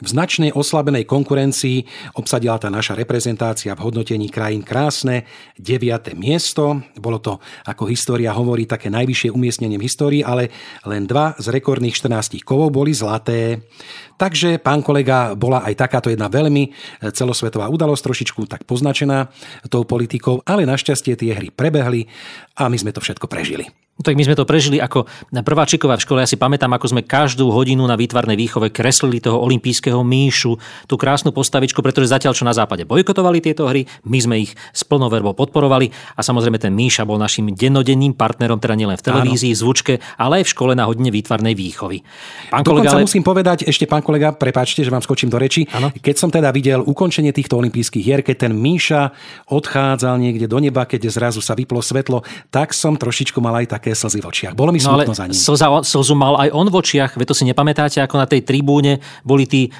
v 0.00 0.06
značnej 0.08 0.56
oslabenej 0.56 1.04
konkurencii 1.04 1.84
obsadila 2.16 2.56
tá 2.56 2.72
naša 2.72 2.96
reprezentácia 2.96 3.76
v 3.76 3.84
hodnotení 3.84 4.32
krajín 4.32 4.64
krásne 4.64 5.28
9. 5.60 6.16
miesto. 6.16 6.80
Bolo 6.96 7.20
to, 7.20 7.36
ako 7.68 7.84
história 7.86 8.32
hovorí, 8.32 8.64
také 8.64 8.88
najvyššie 8.88 9.30
umiestnenie 9.30 9.76
v 9.76 9.86
histórii, 9.86 10.22
ale 10.24 10.48
len 10.88 11.04
dva 11.04 11.36
z 11.36 11.52
rekordných 11.52 11.92
14 11.92 12.40
kovov 12.40 12.72
boli 12.72 12.96
zlaté. 12.96 13.68
Takže, 14.16 14.60
pán 14.60 14.84
kolega, 14.84 15.32
bola 15.36 15.64
aj 15.64 15.76
takáto 15.76 16.08
jedna 16.12 16.28
veľmi 16.28 16.72
celosvetová 17.12 17.68
udalosť, 17.72 18.04
trošičku 18.04 18.44
tak 18.48 18.64
poznačená 18.68 19.32
tou 19.72 19.84
politikou, 19.84 20.44
ale 20.44 20.68
našťastie 20.68 21.16
tie 21.16 21.32
hry 21.36 21.48
prebehli 21.52 22.08
a 22.56 22.68
my 22.68 22.76
sme 22.76 22.92
to 22.92 23.00
všetko 23.00 23.28
prežili. 23.28 23.68
No 24.00 24.02
tak 24.08 24.16
my 24.16 24.24
sme 24.24 24.32
to 24.32 24.48
prežili 24.48 24.80
ako 24.80 25.04
prváčiková 25.28 26.00
v 26.00 26.04
škole. 26.08 26.18
Ja 26.24 26.28
si 26.32 26.40
pamätám, 26.40 26.72
ako 26.72 26.88
sme 26.88 27.04
každú 27.04 27.52
hodinu 27.52 27.84
na 27.84 28.00
výtvarnej 28.00 28.32
výchove 28.32 28.72
kreslili 28.72 29.20
toho 29.20 29.36
olympijského 29.44 30.00
míšu, 30.00 30.56
tú 30.88 30.96
krásnu 30.96 31.36
postavičku, 31.36 31.84
pretože 31.84 32.08
zatiaľ, 32.08 32.32
čo 32.32 32.48
na 32.48 32.56
západe 32.56 32.88
bojkotovali 32.88 33.44
tieto 33.44 33.68
hry, 33.68 33.84
my 34.08 34.18
sme 34.24 34.36
ich 34.48 34.56
s 34.72 34.88
plnou 34.88 35.12
verbou 35.12 35.36
podporovali 35.36 35.92
a 36.16 36.24
samozrejme 36.24 36.56
ten 36.56 36.72
míša 36.72 37.04
bol 37.04 37.20
našim 37.20 37.52
dennodenným 37.52 38.16
partnerom, 38.16 38.56
teda 38.56 38.72
nielen 38.72 38.96
v 38.96 39.04
televízii, 39.04 39.52
v 39.52 39.60
zvučke, 39.60 39.94
ale 40.16 40.40
aj 40.40 40.44
v 40.48 40.52
škole 40.56 40.72
na 40.72 40.88
hodine 40.88 41.12
výtvarnej 41.12 41.52
výchovy. 41.52 42.00
Pán 42.48 42.64
kolega, 42.64 42.96
ale... 42.96 43.04
musím 43.04 43.20
povedať, 43.20 43.68
ešte 43.68 43.84
pán 43.84 44.00
kolega, 44.00 44.32
prepáčte, 44.32 44.80
že 44.80 44.88
vám 44.88 45.04
skočím 45.04 45.28
do 45.28 45.36
reči. 45.36 45.68
Ano? 45.76 45.92
Keď 45.92 46.16
som 46.16 46.32
teda 46.32 46.48
videl 46.56 46.80
ukončenie 46.80 47.36
týchto 47.36 47.60
olympijských 47.60 48.00
hier, 48.00 48.24
keď 48.24 48.48
ten 48.48 48.56
míša 48.56 49.12
odchádzal 49.52 50.16
niekde 50.16 50.48
do 50.48 50.56
neba, 50.56 50.88
keď 50.88 51.12
zrazu 51.12 51.44
sa 51.44 51.52
vyplo 51.52 51.84
svetlo, 51.84 52.24
tak 52.48 52.72
som 52.72 52.96
trošičku 52.96 53.36
mal 53.44 53.60
aj 53.60 53.76
také 53.76 53.89
také 53.90 53.98
slzy 53.98 54.18
v 54.22 54.26
očiach. 54.30 54.54
Bolo 54.54 54.70
mi 54.70 54.78
no, 54.78 54.94
smutno 54.94 55.14
za 55.14 55.26
ním. 55.26 55.34
Slza, 55.34 55.66
slzu 55.82 56.14
mal 56.14 56.38
aj 56.38 56.48
on 56.54 56.66
v 56.70 56.76
očiach, 56.78 57.18
veď 57.18 57.26
to 57.26 57.34
si 57.34 57.44
nepamätáte, 57.50 57.98
ako 57.98 58.22
na 58.22 58.26
tej 58.30 58.46
tribúne 58.46 59.02
boli 59.26 59.50
tí 59.50 59.66
e, 59.66 59.70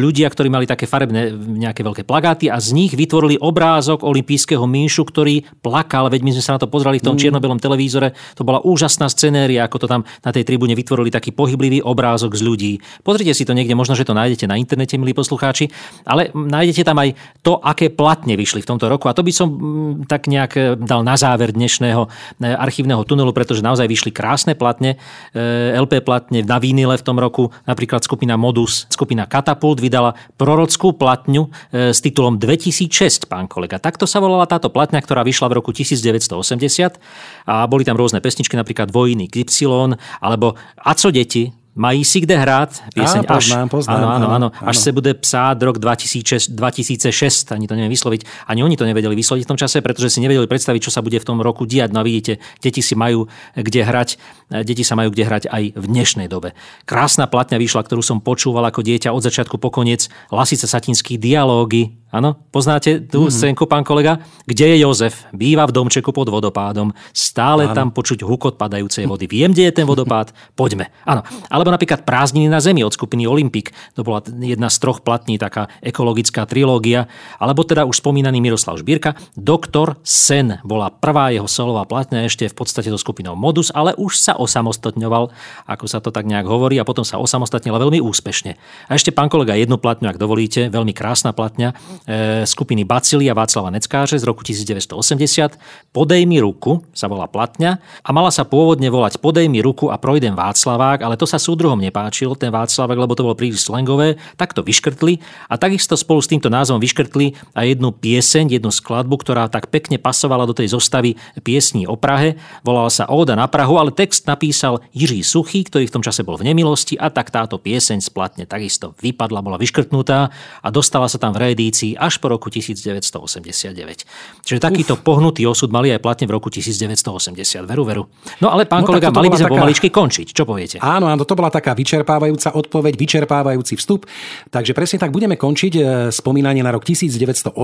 ľudia, 0.00 0.32
ktorí 0.32 0.48
mali 0.48 0.64
také 0.64 0.88
farebné 0.88 1.36
nejaké 1.36 1.84
veľké 1.84 2.02
plagáty 2.08 2.48
a 2.48 2.56
z 2.56 2.72
nich 2.72 2.96
vytvorili 2.96 3.36
obrázok 3.36 4.00
olympijského 4.00 4.64
míšu, 4.64 5.04
ktorý 5.04 5.44
plakal, 5.60 6.08
veď 6.08 6.20
my 6.24 6.30
sme 6.40 6.44
sa 6.44 6.52
na 6.56 6.60
to 6.64 6.72
pozreli 6.72 7.04
v 7.04 7.06
tom 7.12 7.16
mm. 7.18 7.20
čierno-belom 7.20 7.60
televízore. 7.60 8.16
To 8.40 8.48
bola 8.48 8.64
úžasná 8.64 9.12
scenéria, 9.12 9.68
ako 9.68 9.84
to 9.84 9.86
tam 9.90 10.00
na 10.24 10.30
tej 10.32 10.48
tribúne 10.48 10.72
vytvorili 10.72 11.12
taký 11.12 11.36
pohyblivý 11.36 11.84
obrázok 11.84 12.32
z 12.32 12.42
ľudí. 12.42 12.72
Pozrite 13.04 13.36
si 13.36 13.44
to 13.44 13.52
niekde, 13.52 13.76
možno, 13.76 13.92
že 13.92 14.08
to 14.08 14.16
nájdete 14.16 14.48
na 14.48 14.56
internete, 14.56 14.96
milí 14.96 15.12
poslucháči, 15.12 15.68
ale 16.08 16.32
nájdete 16.32 16.82
tam 16.86 16.96
aj 16.96 17.12
to, 17.44 17.60
aké 17.60 17.92
platne 17.92 18.38
vyšli 18.38 18.64
v 18.64 18.70
tomto 18.72 18.88
roku. 18.88 19.10
A 19.10 19.16
to 19.16 19.26
by 19.26 19.32
som 19.34 19.48
mm, 19.50 19.92
tak 20.08 20.30
nejak 20.30 20.52
e, 20.56 20.60
dal 20.78 21.02
na 21.02 21.18
záver 21.18 21.50
dnešného 21.50 22.06
e, 22.06 22.54
archívneho 22.54 23.02
tunelu, 23.02 23.33
pretože 23.34 23.60
naozaj 23.60 23.90
vyšli 23.90 24.14
krásne 24.14 24.54
platne, 24.54 24.96
e, 25.34 25.74
LP 25.74 26.00
platne 26.06 26.46
na 26.46 26.62
vínile 26.62 26.94
v 26.94 27.04
tom 27.04 27.18
roku, 27.18 27.50
napríklad 27.66 28.06
skupina 28.06 28.38
Modus, 28.38 28.86
skupina 28.88 29.26
Katapult 29.26 29.82
vydala 29.82 30.14
prorockú 30.38 30.94
platňu 30.94 31.50
e, 31.74 31.90
s 31.90 31.98
titulom 31.98 32.38
2006, 32.38 33.26
pán 33.26 33.50
kolega. 33.50 33.82
Takto 33.82 34.06
sa 34.06 34.22
volala 34.22 34.46
táto 34.46 34.70
platňa, 34.70 35.02
ktorá 35.02 35.26
vyšla 35.26 35.50
v 35.50 35.56
roku 35.58 35.74
1980 35.74 37.02
a 37.50 37.66
boli 37.66 37.82
tam 37.82 37.98
rôzne 37.98 38.22
pesničky, 38.22 38.54
napríklad 38.54 38.94
Vojny 38.94 39.26
Y, 39.26 39.98
alebo 40.22 40.54
A 40.78 40.92
co 40.94 41.10
deti, 41.10 41.63
Mají 41.74 42.06
si 42.06 42.22
kde 42.22 42.38
hrát? 42.38 42.70
Pieseň 42.94 43.26
Á, 43.26 43.34
poznám, 43.34 43.66
až, 43.66 43.74
poznám, 43.74 43.98
áno, 43.98 44.06
áno, 44.06 44.28
áno, 44.30 44.48
až 44.62 44.78
se 44.78 44.94
bude 44.94 45.10
psát 45.18 45.58
rok 45.58 45.82
2006, 45.82 46.54
2006, 46.54 47.50
ani 47.50 47.66
to 47.66 47.74
neviem 47.74 47.90
vysloviť. 47.90 48.46
Ani 48.46 48.62
oni 48.62 48.78
to 48.78 48.86
nevedeli 48.86 49.18
vysloviť 49.18 49.42
v 49.42 49.50
tom 49.50 49.58
čase, 49.58 49.82
pretože 49.82 50.14
si 50.14 50.22
nevedeli 50.22 50.46
predstaviť, 50.46 50.80
čo 50.86 50.94
sa 50.94 51.02
bude 51.02 51.18
v 51.18 51.26
tom 51.26 51.42
roku 51.42 51.66
diať. 51.66 51.90
No 51.90 52.00
a 52.00 52.06
vidíte, 52.06 52.38
deti 52.62 52.78
si 52.78 52.94
majú 52.94 53.26
kde 53.58 53.82
hrať, 53.82 54.22
deti 54.62 54.86
sa 54.86 54.94
majú 54.94 55.10
kde 55.10 55.26
hrať 55.26 55.44
aj 55.50 55.74
v 55.74 55.84
dnešnej 55.90 56.30
dobe. 56.30 56.54
Krásna 56.86 57.26
platňa 57.26 57.58
vyšla, 57.58 57.82
ktorú 57.82 58.06
som 58.06 58.22
počúval 58.22 58.70
ako 58.70 58.86
dieťa 58.86 59.10
od 59.10 59.26
začiatku 59.26 59.58
po 59.58 59.74
koniec. 59.74 60.06
Lasica 60.30 60.70
Satinský 60.70 61.18
dialógy, 61.18 62.04
Áno, 62.14 62.38
poznáte 62.54 63.02
tú 63.02 63.26
mm-hmm. 63.26 63.34
scénku, 63.34 63.66
pán 63.66 63.82
kolega? 63.82 64.22
Kde 64.46 64.70
je 64.70 64.86
Jozef? 64.86 65.26
Býva 65.34 65.66
v 65.66 65.74
domčeku 65.74 66.14
pod 66.14 66.30
vodopádom. 66.30 66.94
Stále 67.10 67.66
Áno. 67.66 67.74
tam 67.74 67.88
počuť 67.90 68.22
hukot 68.22 68.54
padajúcej 68.54 69.10
vody. 69.10 69.26
Viem, 69.26 69.50
kde 69.50 69.66
je 69.66 69.74
ten 69.74 69.82
vodopád? 69.82 70.30
Poďme. 70.54 70.94
Áno. 71.02 71.26
Alebo 71.64 71.80
napríklad 71.80 72.04
Prázdniny 72.04 72.52
na 72.52 72.60
zemi 72.60 72.84
od 72.84 72.92
skupiny 72.92 73.24
Olympik. 73.24 73.72
To 73.96 74.04
bola 74.04 74.20
jedna 74.20 74.68
z 74.68 74.76
troch 74.84 75.00
platní, 75.00 75.40
taká 75.40 75.72
ekologická 75.80 76.44
trilógia. 76.44 77.08
Alebo 77.40 77.64
teda 77.64 77.88
už 77.88 78.04
spomínaný 78.04 78.44
Miroslav 78.44 78.76
Žbírka. 78.76 79.16
Doktor 79.32 79.96
Sen 80.04 80.60
bola 80.60 80.92
prvá 80.92 81.32
jeho 81.32 81.48
solová 81.48 81.88
platňa 81.88 82.28
ešte 82.28 82.52
v 82.52 82.56
podstate 82.60 82.92
so 82.92 83.00
skupinou 83.00 83.32
Modus, 83.32 83.72
ale 83.72 83.96
už 83.96 84.20
sa 84.20 84.36
osamostatňoval, 84.36 85.32
ako 85.64 85.84
sa 85.88 86.04
to 86.04 86.12
tak 86.12 86.28
nejak 86.28 86.44
hovorí, 86.44 86.76
a 86.76 86.84
potom 86.84 87.00
sa 87.00 87.16
osamostatnila 87.16 87.80
veľmi 87.80 88.04
úspešne. 88.04 88.60
A 88.86 88.92
ešte 88.92 89.08
pán 89.08 89.32
kolega 89.32 89.56
jednu 89.56 89.80
platňu, 89.80 90.12
ak 90.12 90.20
dovolíte, 90.20 90.68
veľmi 90.68 90.92
krásna 90.92 91.32
platňa 91.32 91.72
E, 92.04 92.44
skupiny 92.44 92.84
Bacily 92.84 93.30
a 93.30 93.34
Václava 93.34 93.70
Neckáře 93.70 94.18
z 94.18 94.24
roku 94.28 94.44
1980. 94.44 95.56
Podej 95.92 96.26
mi 96.28 96.36
ruku 96.36 96.84
sa 96.92 97.08
volá 97.08 97.24
platňa 97.24 97.80
a 98.04 98.10
mala 98.12 98.28
sa 98.28 98.44
pôvodne 98.44 98.92
volať 98.92 99.16
Podej 99.24 99.48
mi 99.48 99.64
ruku 99.64 99.88
a 99.88 99.96
projdem 99.96 100.36
Václavák, 100.36 101.00
ale 101.00 101.16
to 101.16 101.24
sa 101.24 101.40
súdruhom 101.54 101.78
nepáčilo, 101.78 102.34
ten 102.34 102.50
Václavák, 102.50 102.98
lebo 102.98 103.14
to 103.14 103.22
bolo 103.22 103.38
príliš 103.38 103.70
slangové, 103.70 104.18
tak 104.34 104.50
to 104.50 104.66
vyškrtli 104.66 105.22
a 105.46 105.54
takisto 105.54 105.94
spolu 105.94 106.18
s 106.18 106.26
týmto 106.26 106.50
názvom 106.50 106.82
vyškrtli 106.82 107.54
aj 107.54 107.78
jednu 107.78 107.94
pieseň, 107.94 108.58
jednu 108.58 108.74
skladbu, 108.74 109.14
ktorá 109.22 109.46
tak 109.46 109.70
pekne 109.70 110.02
pasovala 110.02 110.50
do 110.50 110.52
tej 110.58 110.74
zostavy 110.74 111.14
piesní 111.46 111.86
o 111.86 111.94
Prahe. 111.94 112.34
Volala 112.66 112.90
sa 112.90 113.06
Óda 113.06 113.38
na 113.38 113.46
Prahu, 113.46 113.78
ale 113.78 113.94
text 113.94 114.26
napísal 114.26 114.82
Jiří 114.90 115.22
Suchý, 115.22 115.62
ktorý 115.62 115.86
v 115.86 115.94
tom 115.94 116.02
čase 116.02 116.26
bol 116.26 116.34
v 116.34 116.50
nemilosti 116.50 116.98
a 116.98 117.14
tak 117.14 117.30
táto 117.30 117.62
pieseň 117.62 118.02
splatne 118.02 118.50
takisto 118.50 118.98
vypadla, 118.98 119.38
bola 119.46 119.54
vyškrtnutá 119.54 120.34
a 120.58 120.68
dostala 120.74 121.06
sa 121.06 121.22
tam 121.22 121.30
v 121.38 121.46
reedícii 121.50 121.94
až 121.94 122.18
po 122.18 122.34
roku 122.34 122.50
1989. 122.50 124.42
Čiže 124.42 124.58
takýto 124.58 124.98
Uf. 124.98 125.06
pohnutý 125.06 125.46
osud 125.46 125.70
mali 125.70 125.94
aj 125.94 126.02
platne 126.02 126.26
v 126.26 126.34
roku 126.34 126.50
1980. 126.50 127.62
Veru, 127.62 127.84
veru. 127.86 128.02
No 128.42 128.50
ale 128.50 128.66
pán 128.66 128.82
no, 128.82 128.90
kolega, 128.90 129.14
mali 129.14 129.30
by 129.30 129.38
sme 129.38 129.46
taká... 129.46 129.54
pomaličky 129.54 129.88
končiť. 129.92 130.26
Čo 130.34 130.42
poviete? 130.48 130.76
Áno, 130.80 131.06
áno, 131.06 131.22
to 131.22 131.36
bola 131.36 131.43
taká 131.48 131.72
vyčerpávajúca 131.72 132.52
odpoveď, 132.54 132.94
vyčerpávajúci 132.96 133.80
vstup. 133.80 134.06
Takže 134.52 134.76
presne 134.76 134.98
tak 135.00 135.10
budeme 135.10 135.40
končiť 135.40 135.72
e, 135.76 135.82
spomínanie 136.12 136.60
na 136.60 136.72
rok 136.72 136.84
1980. 136.84 137.56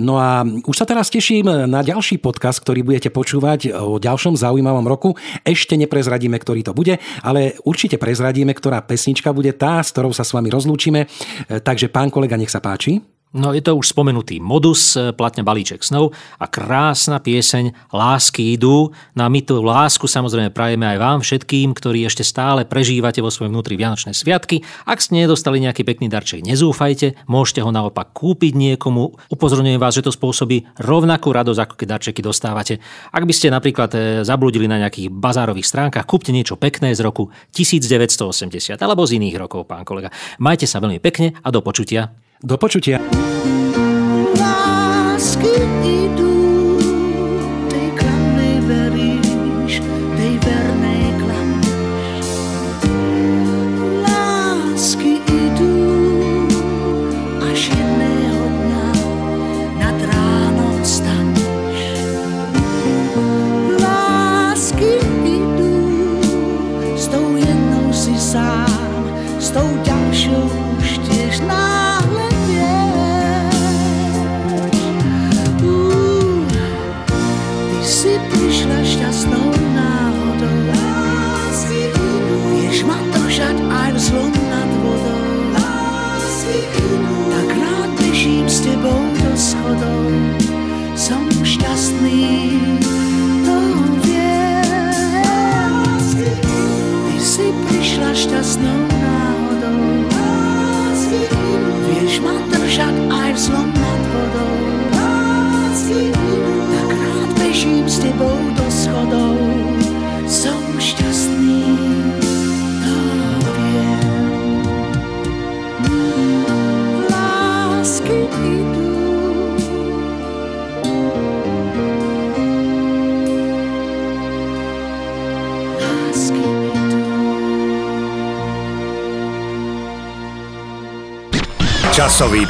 No 0.00 0.18
a 0.18 0.42
už 0.44 0.76
sa 0.76 0.86
teraz 0.86 1.08
teším 1.08 1.46
na 1.70 1.80
ďalší 1.80 2.18
podcast, 2.18 2.60
ktorý 2.62 2.82
budete 2.82 3.10
počúvať 3.14 3.74
o 3.74 3.98
ďalšom 4.02 4.34
zaujímavom 4.34 4.86
roku. 4.86 5.14
Ešte 5.46 5.78
neprezradíme, 5.78 6.36
ktorý 6.38 6.66
to 6.66 6.72
bude, 6.74 6.98
ale 7.22 7.56
určite 7.62 7.96
prezradíme, 7.96 8.54
ktorá 8.56 8.82
pesnička 8.82 9.30
bude 9.30 9.54
tá, 9.54 9.80
s 9.80 9.94
ktorou 9.94 10.10
sa 10.10 10.26
s 10.26 10.34
vami 10.34 10.50
rozlúčime. 10.50 11.06
E, 11.06 11.60
takže 11.62 11.92
pán 11.92 12.10
kolega, 12.10 12.34
nech 12.34 12.50
sa 12.50 12.58
páči. 12.58 13.19
No 13.30 13.54
je 13.54 13.62
to 13.62 13.78
už 13.78 13.94
spomenutý 13.94 14.42
modus, 14.42 14.98
e, 14.98 15.14
platňa 15.14 15.46
balíček 15.46 15.86
snov 15.86 16.10
a 16.42 16.50
krásna 16.50 17.22
pieseň 17.22 17.94
Lásky 17.94 18.58
idú. 18.58 18.90
No 19.14 19.22
a 19.22 19.30
my 19.30 19.38
tú 19.46 19.62
lásku 19.62 20.02
samozrejme 20.10 20.50
prajeme 20.50 20.82
aj 20.90 20.98
vám 20.98 21.18
všetkým, 21.22 21.70
ktorí 21.70 22.02
ešte 22.10 22.26
stále 22.26 22.66
prežívate 22.66 23.22
vo 23.22 23.30
svojom 23.30 23.54
vnútri 23.54 23.78
Vianočné 23.78 24.18
sviatky. 24.18 24.66
Ak 24.82 24.98
ste 24.98 25.22
nedostali 25.22 25.62
nejaký 25.62 25.86
pekný 25.86 26.10
darček, 26.10 26.42
nezúfajte, 26.42 27.22
môžete 27.30 27.62
ho 27.62 27.70
naopak 27.70 28.10
kúpiť 28.10 28.58
niekomu. 28.58 29.14
Upozorňujem 29.30 29.78
vás, 29.78 29.94
že 29.94 30.02
to 30.02 30.10
spôsobí 30.10 30.66
rovnakú 30.82 31.30
radosť, 31.30 31.60
ako 31.62 31.74
keď 31.78 31.86
darčeky 31.86 32.26
dostávate. 32.26 32.82
Ak 33.14 33.22
by 33.22 33.30
ste 33.30 33.54
napríklad 33.54 33.90
e, 33.94 33.98
zabludili 34.26 34.66
na 34.66 34.82
nejakých 34.82 35.06
bazárových 35.06 35.70
stránkach, 35.70 36.02
kúpte 36.02 36.34
niečo 36.34 36.58
pekné 36.58 36.98
z 36.98 37.06
roku 37.06 37.30
1980 37.54 38.74
alebo 38.74 39.06
z 39.06 39.22
iných 39.22 39.38
rokov, 39.38 39.70
pán 39.70 39.86
kolega. 39.86 40.10
Majte 40.42 40.66
sa 40.66 40.82
veľmi 40.82 40.98
pekne 40.98 41.38
a 41.46 41.54
do 41.54 41.62
počutia. 41.62 42.10
Do 42.42 42.58
počutia. 42.58 43.00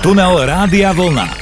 Tunel 0.03 0.47
Rádia 0.47 0.93
Vlna. 0.93 1.40